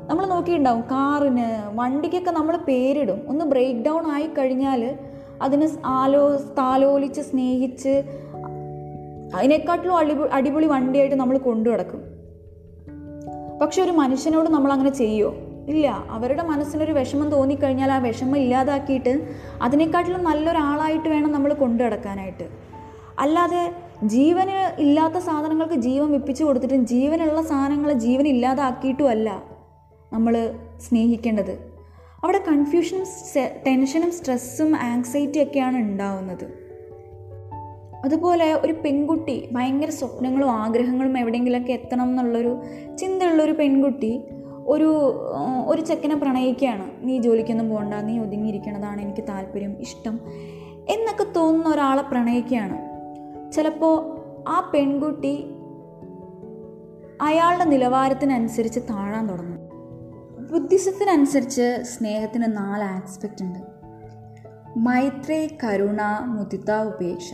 [0.08, 3.22] നമ്മൾ നോക്കിയിട്ടുണ്ടാവും കാറിന് വണ്ടിക്കൊക്കെ നമ്മൾ പേരിടും.
[3.28, 4.98] ഒന്ന് ബ്രേക്ക് ഡൗൺ ആയി കഴിഞ്ഞാൽ
[5.42, 8.04] അതിന് ആലോ താലോലിച്ച് സ്നേഹിച്ച്
[9.36, 12.02] അതിനെക്കാട്ടിലും അടിപൊളി അടിപൊളി വണ്ടിയായിട്ട് നമ്മൾ കൊണ്ടു കിടക്കും
[13.62, 15.32] പക്ഷെ ഒരു മനുഷ്യനോട് നമ്മൾ അങ്ങനെ ചെയ്യുമോ
[15.68, 15.88] ഇല്ല.
[16.10, 19.28] അവരുടെ മനസ്സിനൊരു വിഷമം തോന്നിക്കഴിഞ്ഞാൽ ആ വിഷമം ഇല്ലാതാക്കിയിട്ട്
[19.62, 22.50] അതിനെക്കാട്ടിലും നല്ലൊരാളായിട്ട് വേണം നമ്മൾ കൊണ്ടു കിടക്കാനായിട്ട്
[23.20, 29.51] അല്ലാതെ ജീവന് ഇല്ലാത്ത സാധനങ്ങൾക്ക് ജീവൻ വിപ്പിച്ചു കൊടുത്തിട്ടും ജീവനുള്ള സാധനങ്ങളെ ജീവൻ ഇല്ലാതാക്കിയിട്ടുമല്ല
[30.14, 30.56] നമ്മൾ
[30.88, 31.72] സ്നേഹിക്കേണ്ടത്.
[32.24, 33.06] അവിടെ കൺഫ്യൂഷനും
[33.68, 36.62] ടെൻഷനും സ്ട്രെസ്സും ആങ്സൈറ്റി ഒക്കെയാണ് ഉണ്ടാവുന്നത്.
[38.06, 42.62] അതുപോലെ ഒരു പെൺകുട്ടി ഭയങ്കര സ്വപ്നങ്ങളും ആഗ്രഹങ്ങളും എവിടെയെങ്കിലുമൊക്കെ എത്തണം എന്നുള്ളൊരു
[43.00, 44.22] ചിന്തയുള്ളൊരു പെൺകുട്ടി
[44.68, 44.90] ഒരു
[45.68, 46.92] ഒരു ചെക്കനെ പ്രണയിക്കുകയാണ്.
[47.02, 50.20] നീ ജോലിക്കൊന്നും പോകണ്ട നീ ഒതുങ്ങിയിരിക്കണതാണ് എനിക്ക് താല്പര്യം ഇഷ്ടം
[50.90, 52.78] എന്നൊക്കെ തോന്നുന്ന ഒരാളെ പ്രണയിക്കുകയാണ്.
[53.52, 53.96] ചിലപ്പോൾ
[54.48, 55.36] ആ പെൺകുട്ടി
[57.22, 59.61] അയാളുടെ നിലവാരത്തിനനുസരിച്ച് താഴാൻ തുടങ്ങും.
[60.52, 63.60] ബുദ്ധിസത്തിനനുസരിച്ച് സ്നേഹത്തിന് നാല് ആസ്പെക്റ്റ് ഉണ്ട്.
[64.78, 67.34] മൈത്രി കരുണ മുദിത ഉപേക്ഷ.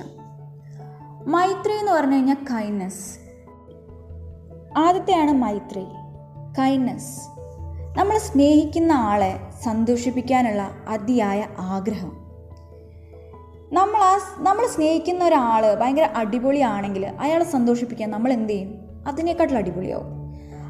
[1.25, 3.19] മൈത്രി എന്ന് പറഞ്ഞു കഴിഞ്ഞാൽ കൈൻഡ്നെസ്
[4.77, 5.85] ആദ്യത്തെയാണ് മൈത്രി.
[6.59, 7.19] കൈൻഡ്നെസ്
[7.99, 12.11] നമ്മൾ സ്നേഹിക്കുന്ന ആളെ സന്തോഷിപ്പിക്കാനുള്ള അതിയായ ആഗ്രഹം.
[13.73, 18.75] നമ്മൾ ആ നമ്മൾ സ്നേഹിക്കുന്ന ഒരാൾ ഭയങ്കര അടിപൊളിയാണെങ്കിൽ അയാളെ സന്തോഷിപ്പിക്കാൻ നമ്മൾ എന്ത് ചെയ്യും?
[19.07, 20.05] അതിനേക്കാട്ടിൽ അടിപൊളിയാവും.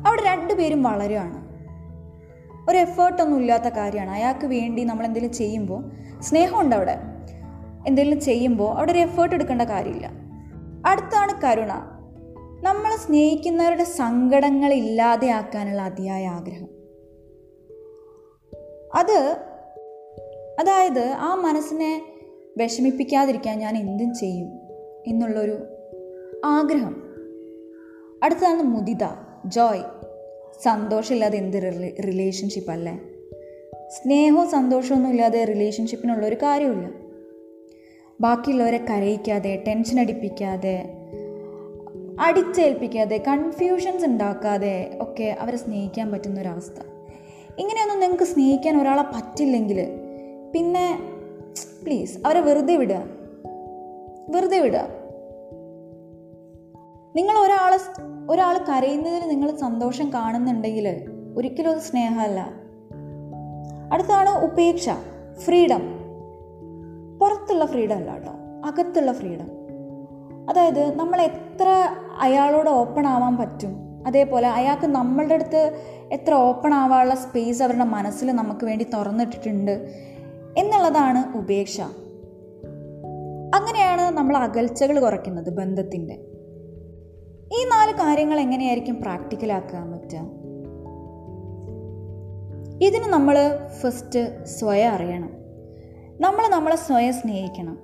[0.07, 1.46] അവിടെ രണ്ടുപേരും വളരുകയാണ്
[2.69, 4.09] ഒരു എഫേർട്ടൊന്നും ഇല്ലാത്ത കാര്യമാണ്.
[4.09, 6.97] അയാൾക്ക് വേണ്ടി നമ്മൾ എന്തെങ്കിലും ചെയ്യുമ്പോൾ സ്നേഹമുണ്ട് അവിടെ.
[7.87, 10.11] എന്തെങ്കിലും ചെയ്യുമ്പോൾ അവിടെ ഒരു എഫേർട്ട് എടുക്കേണ്ട കാര്യമില്ല.
[10.85, 11.97] അടുത്താണ് കരുണ.
[12.63, 16.67] നമ്മൾ സ്നേഹിക്കുന്നവരുടെ സങ്കടങ്ങൾ ഇല്ലാതെയാക്കാനുള്ള അതിയായ ആഗ്രഹം.
[18.95, 19.37] അത്
[20.59, 22.01] അതായത് ആ മനസ്സിനെ
[22.57, 24.47] വിഷമിപ്പിക്കാതിരിക്കാൻ ഞാൻ എന്തും ചെയ്യും
[25.07, 25.57] എന്നുള്ളൊരു
[26.45, 27.03] ആഗ്രഹം.
[28.23, 29.03] അടുത്തതാണ് മുദിത
[29.45, 29.96] ജോയ്
[30.63, 31.57] സന്തോഷമില്ലാതെ എന്ത്
[32.03, 32.99] റിലേഷൻഷിപ്പ് അല്ലേ?
[33.87, 36.89] സ്നേഹവും സന്തോഷമൊന്നും ഇല്ലാതെ റിലേഷൻഷിപ്പിനുള്ള ഒരു കാര്യമില്ല
[38.21, 40.93] ബാക്കിയുള്ളവരെ കരയിക്കാതെ ടെൻഷൻ അടിപ്പിക്കാതെ
[42.19, 46.81] അടിച്ചേൽപ്പിക്കാതെ കൺഫ്യൂഷൻസ് ഉണ്ടാക്കാതെ ഒക്കെ അവരെ സ്നേഹിക്കാൻ പറ്റുന്ന ഒരവസ്ഥ
[47.59, 49.87] ഇങ്ങനെയൊന്നും നിങ്ങൾക്ക് സ്നേഹിക്കാൻ ഒരാളെ പറ്റില്ലെങ്കിൽ
[50.53, 50.99] പിന്നെ
[51.83, 53.03] പ്ലീസ് അവരെ വെറുതെ വിടുക.
[54.29, 55.06] വെറുതെ വിടുക.
[57.17, 57.79] നിങ്ങൾ ഒരാൾ
[58.29, 60.87] ഒരാൾ കരയുന്നതിൽ നിങ്ങൾ സന്തോഷം കാണുന്നുണ്ടെങ്കിൽ
[61.37, 62.49] ഒരിക്കലും അത് സ്നേഹമല്ല.
[63.93, 64.89] അടുത്താണ് ഉപേക്ഷ
[65.39, 65.81] ഫ്രീഡം.
[67.19, 68.31] പുറത്തുള്ള ഫ്രീഡം അല്ല കേട്ടോ
[68.65, 69.51] അകത്തുള്ള ഫ്രീഡം.
[70.49, 71.67] അതായത് നമ്മൾ എത്ര
[72.19, 78.65] അയാളോട് ഓപ്പൺ ആവാൻ പറ്റും അതേപോലെ അയാൾക്ക് നമ്മളുടെ അടുത്ത് എത്ര ഓപ്പൺ ആവാനുള്ള സ്പേസ് അവരുടെ മനസ്സിൽ നമുക്ക്
[78.65, 79.71] വേണ്ടി തുറന്നിട്ടിട്ടുണ്ട്
[80.57, 81.81] എന്നുള്ളതാണ് ഉപേക്ഷ.
[83.55, 86.26] അങ്ങനെയാണ് നമ്മൾ അകൽച്ചകൾ കുറയ്ക്കുന്നത് ബന്ധത്തിന്റെ.
[87.53, 90.19] ഈ നാല് കാര്യങ്ങൾ എങ്ങനെയായിരിക്കും പ്രാക്ടിക്കലാക്കാൻ പറ്റുക?
[92.81, 93.37] ഇതിന് നമ്മൾ
[93.79, 95.29] ഫസ്റ്റ് സ്വയം അറിയണം.
[96.21, 97.77] നമ്മൾ നമ്മളെ സ്വയം സ്നേഹിക്കണം.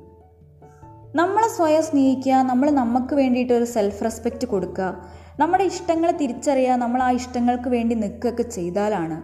[1.16, 5.06] നമ്മളെ സ്വയം സ്നേഹിക്കുക നമ്മൾ നമുക്ക് വേണ്ടിയിട്ട് ഒരു സെൽഫ് റെസ്പെക്റ്റ് കൊടുക്കുക
[5.40, 9.24] നമ്മുടെ ഇഷ്ടങ്ങൾ തിരിച്ചറിയുക നമ്മൾ ആ ഇഷ്ടങ്ങൾക്ക് വേണ്ടി നിൽക്കുകയൊക്കെ ചെയ്താലാണ്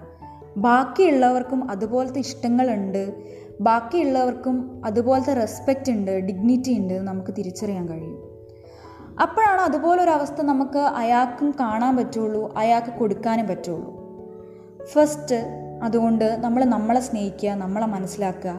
[0.57, 3.13] ബാക്കിയുള്ളവർക്കും അതുപോലത്തെ ഇഷ്ടങ്ങളുണ്ട്
[3.61, 8.28] ബാക്കിയുള്ളവർക്കും അതുപോലത്തെ റെസ്പെക്റ്റ് ഉണ്ട് ഡിഗ്നിറ്റി ഉണ്ട് നമുക്ക് തിരിച്ചറിയാൻ കഴിയും.
[9.21, 13.99] അപ്പോഴാണ് അതുപോലൊരവസ്ഥ നമുക്ക് അയാൾക്കും കാണാൻ പറ്റുള്ളൂ അയാൾക്ക് കൊടുക്കാനും പറ്റുള്ളൂ.
[14.85, 15.35] ഫസ്റ്റ്
[15.83, 18.55] അതുകൊണ്ട് നമ്മൾ നമ്മളെ സ്നേഹിക്കുക നമ്മളെ മനസ്സിലാക്കുക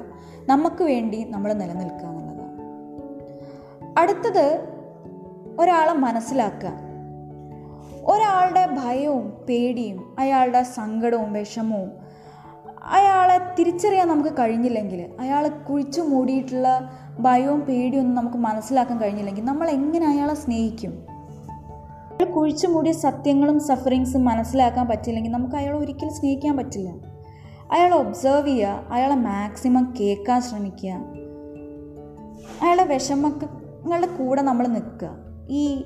[0.48, 2.58] നമുക്ക് വേണ്ടി നമ്മൾ നിലനിൽക്കുക എന്നുള്ളതാണ്
[3.98, 4.46] അടുത്തത്
[5.60, 6.72] ഒരാളെ മനസ്സിലാക്കുക.
[8.06, 11.90] ഒരാളുടെ ഭയവും പേടിയും അയാളുടെ സങ്കടവും വിഷമവും
[12.92, 16.90] അയാളെ തിരിച്ചറിയാൻ നമുക്ക് കഴിഞ്ഞില്ലെങ്കിൽ അയാൾ കുഴിച്ചു മൂടിയിട്ടുള്ള
[17.22, 20.90] ഭയവും പേടിയൊന്നും നമുക്ക് മനസ്സിലാക്കാൻ കഴിഞ്ഞില്ലെങ്കിൽ നമ്മൾ എങ്ങനെ അയാളെ സ്നേഹിക്കും?
[20.90, 26.90] അയാൾ കുഴിച്ചു മൂടിയ സത്യങ്ങളും സഫറിങ്സും മനസ്സിലാക്കാൻ പറ്റില്ലെങ്കിൽ നമുക്ക് അയാളെ ഒരിക്കലും സ്നേഹിക്കാൻ പറ്റില്ല.
[27.72, 30.92] അയാളെ ഒബ്സർവ് ചെയ്യുക അയാളെ മാക്സിമം കേൾക്കാൻ ശ്രമിക്കുക.
[32.62, 35.10] അയാളെ വിഷമങ്ങളുടെ കൂടെ നമ്മൾ നിൽക്കുക.
[35.50, 35.84] ഈ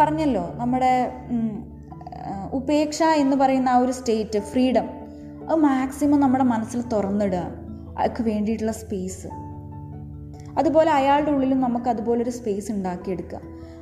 [0.00, 1.12] പറഞ്ഞല്ലോ നമ്മുടെ
[2.52, 4.86] ഉപേക്ഷ എന്ന് പറയുന്ന ആ ഒരു സ്റ്റേറ്റ് ഫ്രീഡം
[5.48, 7.42] അത് മാക്സിമം നമ്മുടെ മനസ്സിൽ തുറന്നിടുക.
[7.98, 9.26] അയാൾക്ക് വേണ്ടിയിട്ടുള്ള സ്പേസ്
[10.58, 13.40] അതുപോലെ അയാളുടെ ഉള്ളിലും നമുക്ക് അതുപോലൊരു സ്പേസ് ഉണ്ടാക്കിയെടുക്കുക.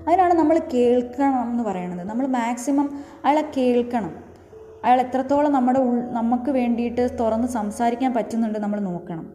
[0.09, 4.25] അതിനാണ് നമ്മൾ കേൾക്കണം എന്ന് പറയുന്നത് നമ്മൾ മാക്സിമം അയാളെ കേൾക്കണം.
[4.85, 9.35] അയാൾ എത്രത്തോളം നമ്മുടെ ഉൾ നമുക്ക് വേണ്ടിയിട്ട് തുറന്ന് സംസാരിക്കാൻ പറ്റുന്നുണ്ട് നമ്മൾ നോക്കണം.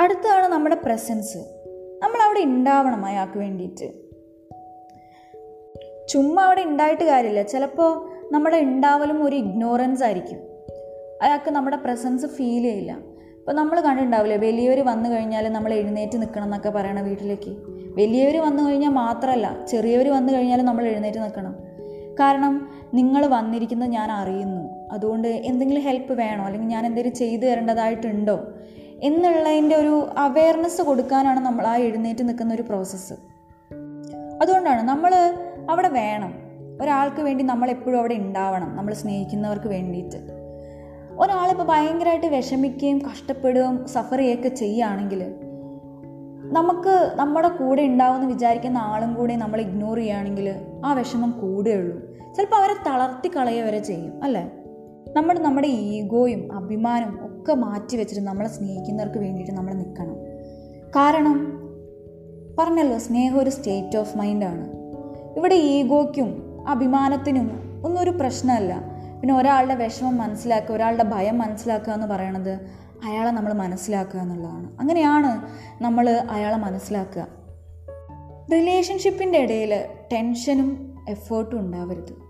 [0.00, 1.38] അടുത്തതാണ് നമ്മുടെ പ്രസൻസ്
[2.02, 4.06] നമ്മൾ അവിടെ ഉണ്ടാവണം അയാൾക്ക് വേണ്ടിയിട്ട്.
[6.08, 7.42] ചുമ്മാ അവിടെ ഉണ്ടായിട്ട് കാര്യമില്ല.
[7.42, 10.38] ചിലപ്പോൾ നമ്മുടെ ഉണ്ടാവലും ഒരു ഇഗ്നോറൻസ് ആയിരിക്കും.
[11.22, 13.15] അയാൾക്ക് നമ്മുടെ പ്രസൻസ് ഫീൽ ചെയ്യില്ല.
[13.46, 17.50] ഇപ്പോൾ നമ്മൾ കണ്ടിട്ടുണ്ടാവില്ലേ വലിയവർ വന്നു കഴിഞ്ഞാൽ നമ്മൾ എഴുന്നേറ്റ് നിൽക്കണം എന്നൊക്കെ പറയണ വീട്ടിലേക്ക്.
[17.96, 21.54] വലിയവർ വന്നു കഴിഞ്ഞാൽ മാത്രമല്ല ചെറിയവർ വന്നു കഴിഞ്ഞാൽ നമ്മൾ എഴുന്നേറ്റ് നിൽക്കണം
[22.20, 24.90] കാരണം നിങ്ങൾ വന്നിരിക്കുന്നത് ഞാൻ അറിയുന്നു.
[24.92, 26.44] അതുകൊണ്ട് എന്തെങ്കിലും ഹെൽപ്പ് വേണോ?
[26.44, 28.48] അല്ലെങ്കിൽ ഞാൻ എന്തെങ്കിലും ചെയ്തു തരേണ്ടതായിട്ടുണ്ടോ?
[29.02, 33.14] എന്നുള്ളതിന്റെ ഒരു അവയർനെസ് കൊടുക്കാനാണ് നമ്മൾ ആ എഴുന്നേറ്റ് നിൽക്കുന്ന ഒരു പ്രോസസ്സ്
[34.42, 35.34] അതുകൊണ്ടാണ് നമ്മൾ
[35.70, 36.34] അവിടെ വേണം.
[36.82, 38.76] ഒരാൾക്ക് വേണ്ടി നമ്മൾ എപ്പോഴും അവിടെ ഉണ്ടാവണം.
[38.76, 40.35] നമ്മൾ സ്നേഹിക്കുന്നവർക്ക് വേണ്ടിയിട്ട്.
[41.18, 45.34] ഒരാളിപ്പോൾ ഭയങ്കരമായിട്ട് വിഷമിക്കുകയും കഷ്ടപ്പെടുകയും സഫർ ചെയ്യുകയൊക്കെ ചെയ്യുകയാണെങ്കിൽ
[46.52, 51.98] നമുക്ക് നമ്മുടെ കൂടെ ഉണ്ടാവുമെന്ന് വിചാരിക്കുന്ന ആളും കൂടെ നമ്മൾ ഇഗ്നോർ ചെയ്യുകയാണെങ്കിൽ ആ വിഷമം കൂടുകയുള്ളൂ.
[52.34, 54.50] ചിലപ്പോൾ അവരെ തളർത്തി കളയുക ചെയ്യും അല്ലേ?
[55.16, 60.16] നമ്മൾ നമ്മുടെ ഈഗോയും അഭിമാനവും ഒക്കെ മാറ്റി വെച്ചിട്ട് നമ്മളെ സ്നേഹിക്കുന്നവർക്ക് വേണ്ടിയിട്ട് നമ്മൾ നിൽക്കണം.
[60.88, 61.56] കാരണം
[62.58, 64.70] പറഞ്ഞല്ലോ സ്നേഹം ഒരു സ്റ്റേറ്റ് ഓഫ് മൈൻഡാണ്
[65.36, 68.95] ഇവിടെ ഈഗോയ്ക്കും അഭിമാനത്തിനും ഒന്നും ഒരു പ്രശ്നമല്ല.
[69.20, 72.52] പിന്നെ ഒരാളുടെ വിഷമം മനസ്സിലാക്കുക ഒരാളുടെ ഭയം മനസ്സിലാക്കുക എന്ന് പറയണത്
[73.04, 74.80] അയാളെ നമ്മൾ മനസ്സിലാക്കുക എന്നുള്ളതാണ്.
[74.80, 75.42] അങ്ങനെയാണ്
[75.82, 77.26] നമ്മൾ അയാളെ മനസ്സിലാക്കുക.
[78.52, 82.26] റിലേഷൻഷിപ്പിന്റെ ഇടയിൽ ടെൻഷനും എഫേർട്ടും ഉണ്ടാവരുത്.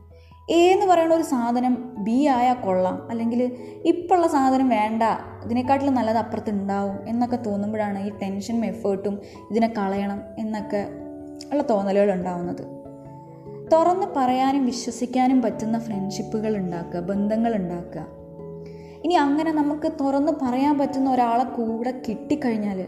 [0.51, 5.03] എ എന്ന് പറയുന്ന ഒരു സാധനം ബി ആയാൽ കൊള്ളാം അല്ലെങ്കിൽ ഇപ്പോഴുള്ള സാധനം വേണ്ട
[5.45, 9.21] ഇതിനെക്കാട്ടിലും നല്ലത് അപ്പുറത്ത് ഉണ്ടാവും എന്നൊക്കെ തോന്നുമ്പോഴാണ് ഈ ടെൻഷനും എഫേർട്ടും
[9.51, 10.87] ഇതിനെ കളയണം എന്നൊക്കെ
[11.51, 12.76] ഉള്ള തോന്നലുകൾ ഉണ്ടാവുന്നത്.
[13.73, 18.07] തുറന്ന് പറയാനും വിശ്വസിക്കാനും പറ്റുന്ന ഫ്രണ്ട്ഷിപ്പുകൾ ഉണ്ടാക്കുക ബന്ധങ്ങൾ ഉണ്ടാക്കുക.
[19.05, 22.87] ഇനി അങ്ങനെ നമുക്ക് തുറന്ന് പറയാൻ പറ്റുന്ന ഒരാളെ കൂടെ കിട്ടിക്കഴിഞ്ഞാൽ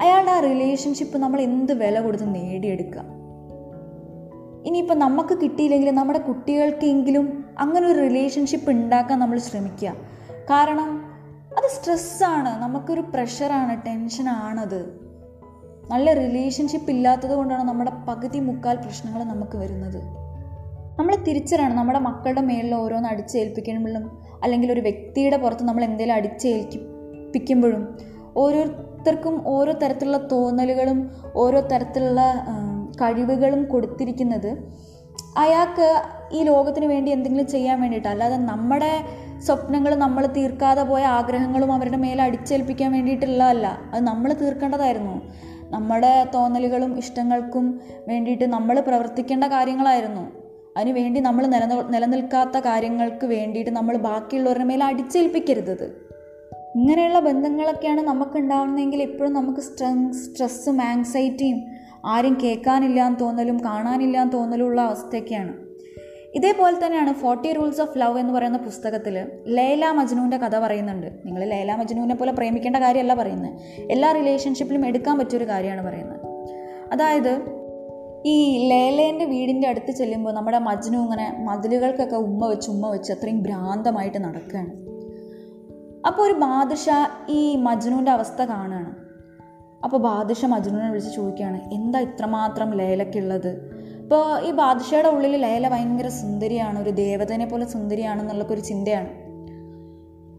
[0.00, 3.04] അയാളുടെ ആ റിലേഷൻഷിപ്പ് നമ്മൾ എന്ത് വില കൊടുത്ത് നേടിയെടുക്കുക?
[4.66, 9.92] ഇനിയിപ്പോൾ നമുക്ക് കിട്ടിയില്ലെങ്കിൽ നമ്മുടെ കുട്ടികൾക്കെങ്കിലും അങ്ങനെ ഒരു റിലേഷൻഷിപ്പ് ഉണ്ടാക്കാൻ നമ്മൾ ശ്രമിക്കുക.
[10.50, 11.14] കാരണം
[11.58, 15.03] അത് സ്ട്രെസ്സാണ് നമുക്കൊരു പ്രഷറാണ് ടെൻഷനാണത്
[15.90, 20.00] നല്ല റിലേഷൻഷിപ്പ് ഇല്ലാത്തത് കൊണ്ടാണ് നമ്മുടെ പകുതി മുക്കാൽ പ്രശ്നങ്ങൾ നമുക്ക് വരുന്നത്.
[20.98, 21.76] നമ്മൾ തിരിച്ചറിയണം.
[21.76, 24.04] നമ്മുടെ മക്കളുടെ മേലിൽ ഓരോന്ന് അടിച്ചേൽപ്പിക്കുമ്പോഴും
[24.42, 27.98] അല്ലെങ്കിൽ ഒരു വ്യക്തിയുടെ പുറത്ത് നമ്മൾ എന്തെങ്കിലും അടിച്ചേൽപ്പിക്കുമ്പോഴും
[28.36, 32.20] ഓരോരുത്തർക്കും ഓരോ തരത്തിലുള്ള തോന്നലുകളും ഓരോ തരത്തിലുള്ള
[33.02, 34.50] കഴിവുകളും കൊടുത്തിരിക്കുന്നത്
[35.38, 38.08] അയാൾക്ക് ഈ ലോകത്തിന് വേണ്ടി എന്തെങ്കിലും ചെയ്യാൻ വേണ്ടിയിട്ട്.
[38.08, 38.92] അല്ലാതെ നമ്മുടെ
[39.46, 43.66] സ്വപ്നങ്ങൾ നമ്മൾ തീർക്കാതെ പോയ ആഗ്രഹങ്ങളും അവരുടെ മേലെ അടിച്ചേൽപ്പിക്കാൻ വേണ്ടിയിട്ടുള്ളതല്ല.
[43.66, 45.22] അത് നമ്മൾ തീർക്കേണ്ടതായിരുന്നു.
[45.70, 50.44] നമ്മുടെ തോന്നലുകളും ഇഷ്ടങ്ങൾക്കും വേണ്ടിയിട്ട് നമ്മൾ പ്രവർത്തിക്കേണ്ട കാര്യങ്ങളായിരുന്നു.
[50.76, 56.04] അതിന് വേണ്ടി നമ്മൾ നില നിലനിൽക്കാത്ത കാര്യങ്ങൾക്ക് വേണ്ടിയിട്ട് നമ്മൾ ബാക്കിയുള്ളവരുടെ മേലെ അടിച്ചേൽപ്പിക്കരുത്
[56.76, 58.38] ഇങ്ങനെയുള്ള ബന്ധങ്ങളൊക്കെയാണ് നമുക്ക്
[59.02, 61.62] എപ്പോഴും നമുക്ക് സ്ട്രെങ് സ്ട്രെസ്സും ആങ്സൈറ്റിയും
[62.04, 65.63] ആരും കേൾക്കാനില്ല എന്ന് തോന്നലും കാണാനില്ല എന്ന് തോന്നലും ഉള്ള അവസ്ഥയൊക്കെയാണ്.
[66.34, 71.06] ഇതേപോലെ തന്നെയാണ് ഫോർട്ടി റൂൾസ് ഓഫ് ലവ് എന്ന് പറയുന്ന പുസ്തകത്തിൽ ലൈല മജ്നുവിന്റെ കഥ പറയുന്നുണ്ട്.
[71.24, 73.52] നിങ്ങൾ ലൈല മജ്നുവിനെ പോലെ പ്രേമിക്കേണ്ട കാര്യമല്ല പറയുന്നത്
[73.90, 76.20] എല്ലാ റിലേഷൻഷിപ്പിലും എടുക്കാൻ പറ്റിയൊരു കാര്യമാണ് പറയുന്നത്.
[76.92, 77.64] അതായത്
[78.26, 84.18] ഈ ലേലേന്റെ വീടിന്റെ അടുത്ത് ചെല്ലുമ്പോൾ നമ്മുടെ മജ്നു ഇങ്ങനെ മതിലുകൾക്കൊക്കെ ഉമ്മ വെച്ച് ഉമ്മ വെച്ച് അത്രയും ഭ്രാന്തമായിട്ട്
[84.18, 84.70] നടക്കുകയാണ്
[86.06, 86.88] അപ്പോൾ ഒരു ബാദുഷ
[87.28, 88.94] ഈ മജ്നുവിന്റെ അവസ്ഥ കാണുകയാണ്.
[89.84, 93.73] അപ്പോൾ ബാദുഷ മജ്നുവിനെ വിളിച്ച് ചോദിക്കുകയാണ് എന്താ ഇത്രമാത്രം ലേലക്കുള്ളത്
[94.04, 99.08] ഇപ്പോൾ ഈ ബാദുഷയുടെ ഉള്ളിൽ ലേല ഭയങ്കര സുന്ദരിയാണ് ഒരു ദേവതനെ പോലെ സുന്ദരിയാണെന്നുള്ളൊക്കെ ഒരു ചിന്തയാണ്.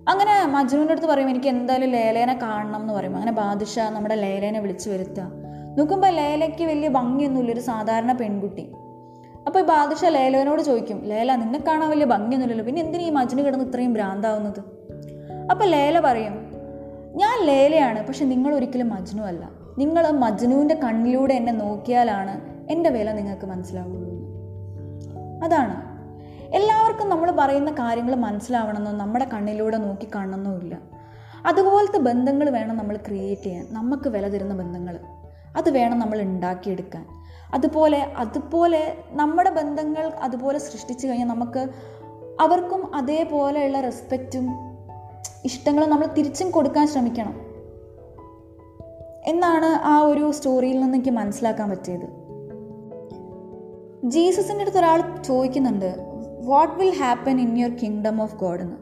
[0.10, 3.16] അങ്ങനെ മജ്നുവിന്റെ അടുത്ത് പറയും എനിക്ക് എന്തായാലും ലേലേനെ കാണണം എന്ന് പറയും.
[3.16, 5.32] അങ്ങനെ ബാദുഷ നമ്മുടെ ലേലേനെ വിളിച്ചു വരുത്തുക
[5.78, 8.72] നോക്കുമ്പോൾ ലേലയ്ക്ക് വലിയ ഭംഗിയൊന്നുമില്ല ഒരു സാധാരണ പെൺകുട്ടി.
[9.48, 13.66] അപ്പോൾ ഈ ബാദുഷ ലേലോനോട് ചോദിക്കും ലേല നിന്നെ കാണാൻ വലിയ ഭംഗിയൊന്നുമില്ലല്ലോ പിന്നെ എന്തിനാ ഈ മജ്നു കിടന്ന്
[13.66, 14.60] ഇത്രയും ഭ്രാന്താവുന്നത്?
[15.52, 16.52] അപ്പോൾ ലേല പറയും
[17.16, 19.50] ഞാൻ ലേലയാണ് പക്ഷെ നിങ്ങൾ ഒരിക്കലും മജ്നു അല്ല.
[19.78, 24.36] നിങ്ങൾ മജ്നുവിന്റെ കണ്ണിലൂടെ എന്നെ നോക്കിയാലാണ് എന്റെ വില നിങ്ങൾക്ക് മനസ്സിലാവുള്ളൂ.
[25.44, 25.96] അതാണ്.
[26.56, 30.78] എല്ലാവർക്കും നമ്മൾ പറയുന്ന കാര്യങ്ങൾ മനസ്സിലാവണമെന്നോ നമ്മുടെ കണ്ണിലൂടെ നോക്കി കാണണമെന്നോ
[31.46, 33.68] അതുപോലത്തെ ബന്ധങ്ങൾ വേണം നമ്മൾ ക്രിയേറ്റ് ചെയ്യാൻ.
[33.72, 35.00] നമുക്ക് വില തരുന്ന ബന്ധങ്ങൾ.
[35.58, 37.06] അത് വേണം നമ്മൾ ഉണ്ടാക്കിയെടുക്കാൻ.
[37.54, 41.68] അതുപോലെ അതുപോലെ നമ്മുടെ ബന്ധങ്ങൾ അതുപോലെ സൃഷ്ടിച്ചു കഴിഞ്ഞാൽ നമുക്ക്
[42.42, 44.50] അവർക്കും അതേപോലെയുള്ള റെസ്പെക്റ്റും
[45.46, 47.42] ഇഷ്ടങ്ങളും നമ്മൾ തിരിച്ചും കൊടുക്കാൻ ശ്രമിക്കണം.
[49.26, 52.25] എന്നാണ് ആ ഒരു സ്റ്റോറിയിൽ നിന്ന് എനിക്ക് മനസ്സിലാക്കാൻ പറ്റിയത്.
[54.06, 55.96] ജീസസിന്റെ അടുത്ത് ഒരാൾ ചോദിക്കുന്നുണ്ട്
[56.46, 58.78] what will happen in your kingdom of God എന്ന്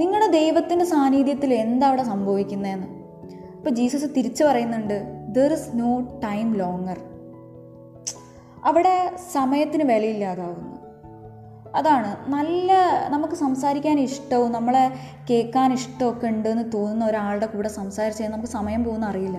[0.00, 2.86] നിങ്ങളുടെ ദൈവത്തിന്റെ സാന്നിധ്യത്തിൽ എന്താ അവിടെ സംഭവിക്കുന്നതെന്ന്
[3.56, 7.00] അപ്പോൾ ജീസസ് തിരിച്ചു പറയുന്നുണ്ട് there is no time longer
[8.64, 10.80] അവിടെ സമയത്തിന് വിലയില്ലാതാവുന്നു.
[11.74, 12.72] അതാണ് നല്ല
[13.08, 14.92] നമുക്ക് സംസാരിക്കാൻ ഇഷ്ടവും നമ്മളെ
[15.30, 19.38] കേൾക്കാൻ ഇഷ്ടമൊക്കെ ഉണ്ടെന്ന് തോന്നുന്ന ഒരാളുടെ കൂടെ സംസാരിച്ച് കഴിഞ്ഞാൽ നമുക്ക് സമയം പോകുന്ന അറിയില്ല.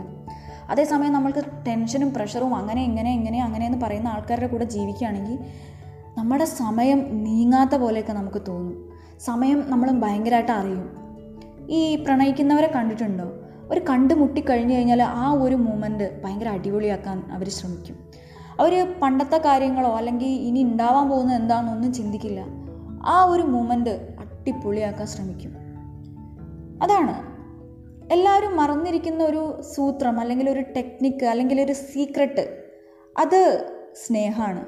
[0.72, 5.40] അതേസമയം നമ്മൾക്ക് ടെൻഷനും പ്രഷറും അങ്ങനെ ഇങ്ങനെ ഇങ്ങനെ അങ്ങനെ എന്ന് പറയുന്ന ആൾക്കാരുടെ കൂടെ ജീവിക്കുകയാണെങ്കിൽ
[6.18, 8.90] നമ്മുടെ സമയം നീങ്ങാത്ത പോലെയൊക്കെ നമുക്ക് തോന്നും.
[9.20, 10.90] സമയം നമ്മൾ ഭയങ്കരമായിട്ട് അറിയും.
[11.70, 13.24] ഈ പ്രണയിക്കുന്നവരെ കണ്ടിട്ടുണ്ടോ?
[13.72, 17.96] ഒരു കണ്ടുമുട്ടി കഴിഞ്ഞു കഴിഞ്ഞാൽ ആ ഒരു മൂമെന്റ് ഭയങ്കര അടിപൊളിയാക്കാൻ അവർ ശ്രമിക്കും.
[18.60, 22.46] അവർ പണ്ടത്തെ കാര്യങ്ങളോ അല്ലെങ്കിൽ ഇനി ഉണ്ടാവാൻ പോകുന്നത് എന്താണെന്നൊന്നും ചിന്തിക്കില്ല.
[23.06, 25.52] ആ ഒരു മൂമെന്റ് അടിപൊളിയാക്കാൻ ശ്രമിക്കും.
[26.84, 27.31] അതാണ്
[28.12, 32.58] എല്ലാവരും മറന്നിരിക്കുന്ന ഒരു സൂത്രം അല്ലെങ്കിൽ ഒരു ടെക്നിക്ക് അല്ലെങ്കിൽ ഒരു സീക്രട്ട്
[33.18, 33.72] അത്
[34.08, 34.64] സ്നേഹമാണ്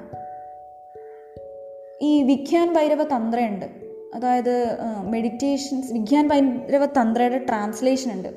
[2.04, 3.66] ഈ വിഖ്യാൻ ഭൈരവ തന്ത്രയുണ്ട്.
[4.14, 8.28] അതായത് മെഡിറ്റേഷൻസ് വിഖ്യാൻ ഭൈരവ തന്ത്രയുടെ ട്രാൻസ്ലേഷൻ ഉണ്ട്.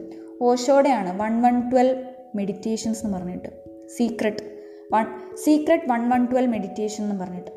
[0.41, 2.03] ഓഷോടെയാണ് വൺ വൺ ട്വൽവ്
[2.35, 3.49] മെഡിറ്റേഷൻസ് എന്ന് പറഞ്ഞിട്ട്.
[3.87, 4.43] Secret
[4.93, 7.51] one secret one one twelve meditation എന്ന് പറഞ്ഞിട്ട്.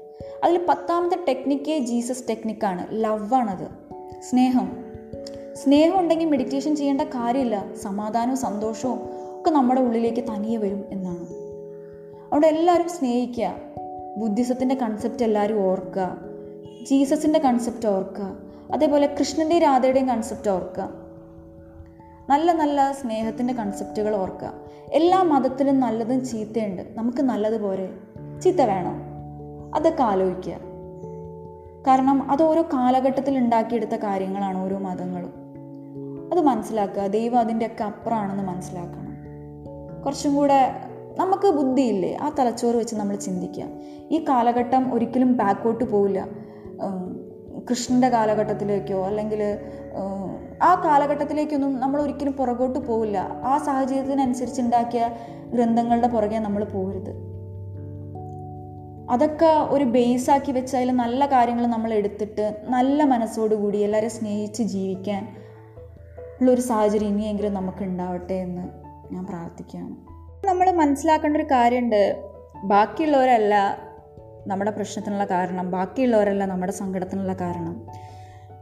[0.45, 3.67] അതിൽ പത്താമത്തെ ടെക്നിക്കേ ജീസസ് ടെക്നിക്കാണ് ലവാണത്
[4.23, 4.90] സ്നേഹം.
[5.65, 7.65] സ്നേഹം ഉണ്ടെങ്കിൽ മെഡിറ്റേഷൻ ചെയ്യേണ്ട കാര്യമില്ല.
[7.83, 9.01] സമാധാനവും സന്തോഷവും
[9.41, 11.27] ഒക്കെ നമ്മുടെ ഉള്ളിലേക്ക് തനിയെ വരും എന്നാണ്.
[12.33, 13.55] അവിടെ എല്ലാവരും സ്നേഹിക്കുക.
[14.17, 16.19] ബുദ്ധിസത്തിന്റെ കൺസെപ്റ്റ് എല്ലാവരും ഓർക്കുക.
[16.87, 18.37] ജീസസിന്റെ കൺസെപ്റ്റ് ഓർക്കുക.
[18.73, 20.89] അതേപോലെ കൃഷ്ണന്റെയും രാധയുടെയും കൺസെപ്റ്റ് ഓർക്കുക.
[22.29, 24.53] നല്ല നല്ല സ്നേഹത്തിന്റെ കൺസെപ്റ്റുകൾ ഓർക്കുക.
[24.93, 26.83] എല്ലാ മതത്തിലും നല്ലതും ചീത്തയുണ്ട്.
[26.91, 27.95] നമുക്ക് നല്ലത് പോരെ
[28.43, 29.03] ചീത്ത വേണം.
[29.75, 30.55] അതൊക്കെ ആലോചിക്കുക.
[31.87, 35.40] കാരണം അത് ഓരോ കാലഘട്ടത്തിൽ ഉണ്ടാക്കിയെടുത്ത കാര്യങ്ങളാണ് ഓരോ മതങ്ങളും.
[36.33, 37.07] അത് മനസ്സിലാക്കുക.
[37.07, 39.11] ദൈവം അതിന്റെയൊക്കെ അപ്പുറമാണെന്ന് മനസ്സിലാക്കണം.
[40.03, 40.73] കുറച്ചും കൂടെ
[41.19, 42.19] നമുക്ക് ബുദ്ധിയില്ലേ?
[42.23, 43.65] ആ തലച്ചോറ് വെച്ച് നമ്മൾ ചിന്തിക്കുക.
[44.11, 46.29] ഈ കാലഘട്ടം ഒരിക്കലും ബാക്കോട്ട് പോവില്ല.
[47.71, 49.59] കൃഷ്ണന്റെ കാലഘട്ടത്തിലേക്കോ അല്ലെങ്കിൽ
[50.63, 53.19] ആ കാലഘട്ടത്തിലേക്കൊന്നും നമ്മൾ ഒരിക്കലും പുറകോട്ട് പോവില്ല.
[53.45, 55.11] ആ സാഹചര്യത്തിനനുസരിച്ച് ഉണ്ടാക്കിയ
[55.55, 57.13] ഗ്രന്ഥങ്ങളുടെ പുറകെ നമ്മൾ പോകരുത്.
[59.11, 65.40] അതൊക്കെ ഒരു ബേസാക്കി വെച്ച് അതിൽ നല്ല കാര്യങ്ങൾ നമ്മൾ എടുത്തിട്ട് നല്ല മനസ്സോടുകൂടി എല്ലാവരെയും സ്നേഹിച്ച് ജീവിക്കാൻ
[66.41, 68.69] ഉള്ളൊരു സാഹചര്യം ഇനിയെങ്കിലും നമുക്ക് ഉണ്ടാവട്ടെ എന്ന്
[69.15, 69.97] ഞാൻ പ്രാർത്ഥിക്കുകയാണ്.
[70.47, 72.23] നമ്മൾ മനസ്സിലാക്കേണ്ട ഒരു കാര്യമുണ്ട്.
[72.65, 73.79] ബാക്കിയുള്ളവരല്ല
[74.47, 75.71] നമ്മുടെ പ്രശ്നത്തിനുള്ള കാരണം.
[75.71, 77.87] ബാക്കിയുള്ളവരല്ല നമ്മുടെ സങ്കടത്തിനുള്ള കാരണം.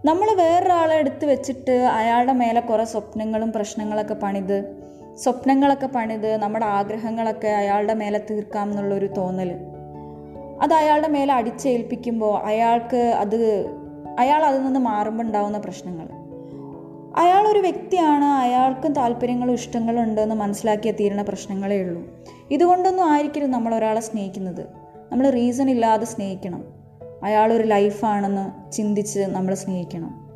[0.04, 7.94] നമ്മൾ വേറൊരാളെ എടുത്ത് വെച്ചിട്ട് അയാളുടെ മേലെ കുറേ സ്വപ്നങ്ങളും പ്രശ്നങ്ങളൊക്കെ പണിത് സ്വപ്നങ്ങളൊക്കെ പണിത് നമ്മുടെ ആഗ്രഹങ്ങളൊക്കെ അയാളുടെ
[7.94, 9.56] മേലെ തീർക്കാം എന്നുള്ളൊരു തോന്നൽ
[10.62, 13.66] അത് അയാളുടെ മേലെ അടിച്ചേൽപ്പിക്കുമ്പോൾ അയാൾക്ക് അത്
[14.18, 16.17] അയാൾ അതിൽ നിന്ന് മാറുമ്പോൾ ഉണ്ടാവുന്ന പ്രശ്നങ്ങൾ.
[17.16, 22.02] അയാളൊരു വ്യക്തിയാണ് അയാൾക്കും താല്പര്യങ്ങളും ഇഷ്ടങ്ങളും ഉണ്ടെന്ന് മനസ്സിലാക്കിയ തീരുന്ന പ്രശ്നങ്ങളേ ഉള്ളൂ.
[22.50, 24.66] ഇതുകൊണ്ടൊന്നും ആയിരിക്കരുത് നമ്മൾ ഒരാളെ സ്നേഹിക്കുന്നത്.
[25.12, 26.64] നമ്മൾ റീസൺ ഇല്ലാതെ സ്നേഹിക്കണം.
[27.24, 30.28] അയാളൊരു ലൈഫാണെന്ന് ചിന്തിച്ച് നമ്മൾ സ്നേഹിക്കണം.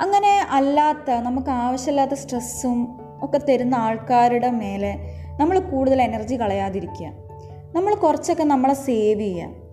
[0.00, 4.96] അങ്ങനെ അല്ലാത്ത നമുക്ക് ആവശ്യമില്ലാത്ത സ്ട്രെസ്സും ഒക്കെ തരുന്ന ആൾക്കാരുടെ മേലെ
[5.40, 7.06] നമ്മൾ കൂടുതൽ എനർജി കളയാതിരിക്കുക.
[7.76, 9.65] നമ്മൾ കുറച്ചൊക്കെ നമ്മളെ സേവ് ചെയ്യുക.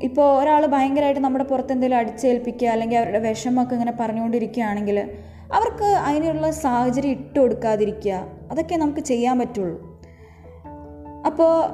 [0.00, 5.10] ഇപ്പോൾ ഒരാൾ ഭയങ്കരമായിട്ട് നമ്മുടെ പുറത്ത് എന്തെങ്കിലും അടിച്ചേൽപ്പിക്കുക അല്ലെങ്കിൽ അവരുടെ വിഷമൊക്കെ ഇങ്ങനെ പറഞ്ഞുകൊണ്ടിരിക്കുകയാണെങ്കിൽ
[5.52, 10.00] അവർക്ക് അതിനുള്ള സാഹചര്യം ഇട്ട് കൊടുക്കാതിരിക്കുക അതൊക്കെ നമുക്ക് ചെയ്യാൻ പറ്റുള്ളൂ.
[11.26, 11.64] അപ്പോൾ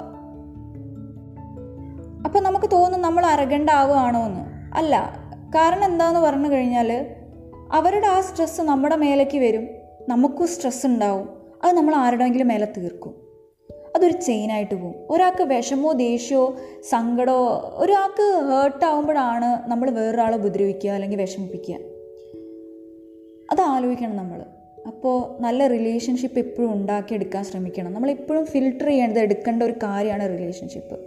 [2.27, 7.17] അപ്പോൾ നമുക്ക് തോന്നും നമ്മൾ അരകണ്ടാവുകയാണോ എന്ന് അല്ല കാരണം എന്താണെന്ന് പറഞ്ഞു കഴിഞ്ഞാൽ
[7.73, 9.69] അവരുടെ ആ സ്ട്രെസ്സ് നമ്മുടെ മേലേക്ക് വരും
[10.09, 11.29] നമുക്കും സ്ട്രെസ് ഉണ്ടാവും
[11.65, 13.28] അത് നമ്മൾ ആരുടെയെങ്കിലും മേലെ തീർക്കും.
[13.97, 14.95] അതൊരു ചെയിനായിട്ട് പോകും.
[15.11, 16.57] ഒരാൾക്ക് വിഷമോ ദേഷ്യമോ
[16.91, 21.75] സങ്കടമോ ഒരാൾക്ക് ഹേർട്ടാവുമ്പോഴാണ് നമ്മൾ വേറൊരാളെ ഉപദ്രവിക്കുക അല്ലെങ്കിൽ വിഷമിപ്പിക്കുക.
[23.51, 24.43] അത് ആലോചിക്കണം നമ്മൾ.
[24.87, 27.95] അപ്പോൾ നല്ല റിലേഷൻഷിപ്പ് എപ്പോഴും ഉണ്ടാക്കിയെടുക്കാൻ ശ്രമിക്കണം.
[27.95, 30.99] നമ്മളെപ്പോഴും ഫിൽട്ടർ ചെയ്യേണ്ടത് എടുക്കേണ്ട ഒരു കാര്യമാണ് റിലേഷൻഷിപ്പ്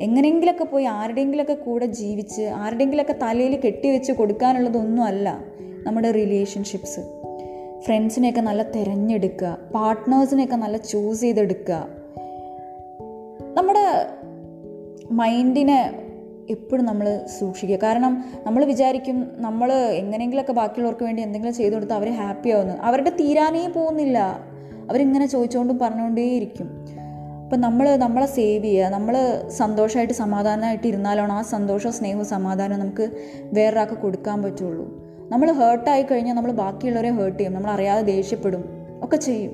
[0.00, 5.44] എങ്ങനെയെങ്കിലൊക്കെ പോയി ആരുടെയെങ്കിലൊക്കെ കൂടെ ജീവിച്ച് ആരുടെയെങ്കിലൊക്കെ തലയിൽ കെട്ടിവെച്ച് കൊടുക്കാനുള്ളതൊന്നും അല്ല
[5.82, 7.00] നമ്മുടെ റിലേഷൻഷിപ്സ്
[7.80, 11.95] ഫ്രണ്ട്സിനെയൊക്കെ നല്ല തിരഞ്ഞെടുക്കുക പാർട്ട്നേഴ്സിനെയൊക്കെ നല്ല ചൂസ് ചെയ്തെടുക്കുക.
[15.10, 16.02] മൈൻഡിനെ
[16.50, 17.76] എപ്പോഴും നമ്മൾ സൂക്ഷിക്കുക.
[17.76, 22.74] കാരണം നമ്മൾ വിചാരിക്കും നമ്മൾ എങ്ങനെയെങ്കിലുമൊക്കെ ബാക്കിയുള്ളവർക്ക് വേണ്ടി എന്തെങ്കിലും ചെയ്തു കൊടുത്താൽ അവർ ഹാപ്പി ആവുന്നു.
[22.74, 24.18] അവരുടെ തീരാനേ പോകുന്നില്ല.
[24.90, 26.86] അവരിങ്ങനെ ചോദിച്ചുകൊണ്ടും പറഞ്ഞുകൊണ്ടേയിരിക്കും
[27.44, 28.86] അപ്പം നമ്മൾ നമ്മളെ സേവ് ചെയ്യുക.
[28.86, 33.10] നമ്മൾ സന്തോഷമായിട്ട് സമാധാനമായിട്ട് ഇരുന്നാലാണ് ആ സന്തോഷം സ്നേഹവും സമാധാനവും നമുക്ക്
[33.44, 35.06] വേറൊരാൾക്ക് കൊടുക്കാൻ പറ്റുള്ളൂ.
[35.30, 37.54] നമ്മൾ ഹേർട്ടായി കഴിഞ്ഞാൽ നമ്മൾ ബാക്കിയുള്ളവരെ ഹേർട്ട് ചെയ്യും.
[37.54, 38.64] നമ്മൾ അറിയാതെ ദേഷ്യപ്പെടും.
[39.02, 39.52] ഒക്കെ ചെയ്യും.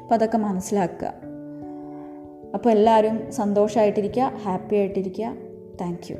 [0.00, 1.31] അപ്പോൾ അതൊക്കെ മനസ്സിലാക്കുക.
[2.54, 5.28] അപ്പോൾ എല്ലാവരും സന്തോഷമായിട്ടിരിക്കുക ഹാപ്പി ആയിട്ടിരിക്കുക
[5.80, 6.16] താങ്ക് യു.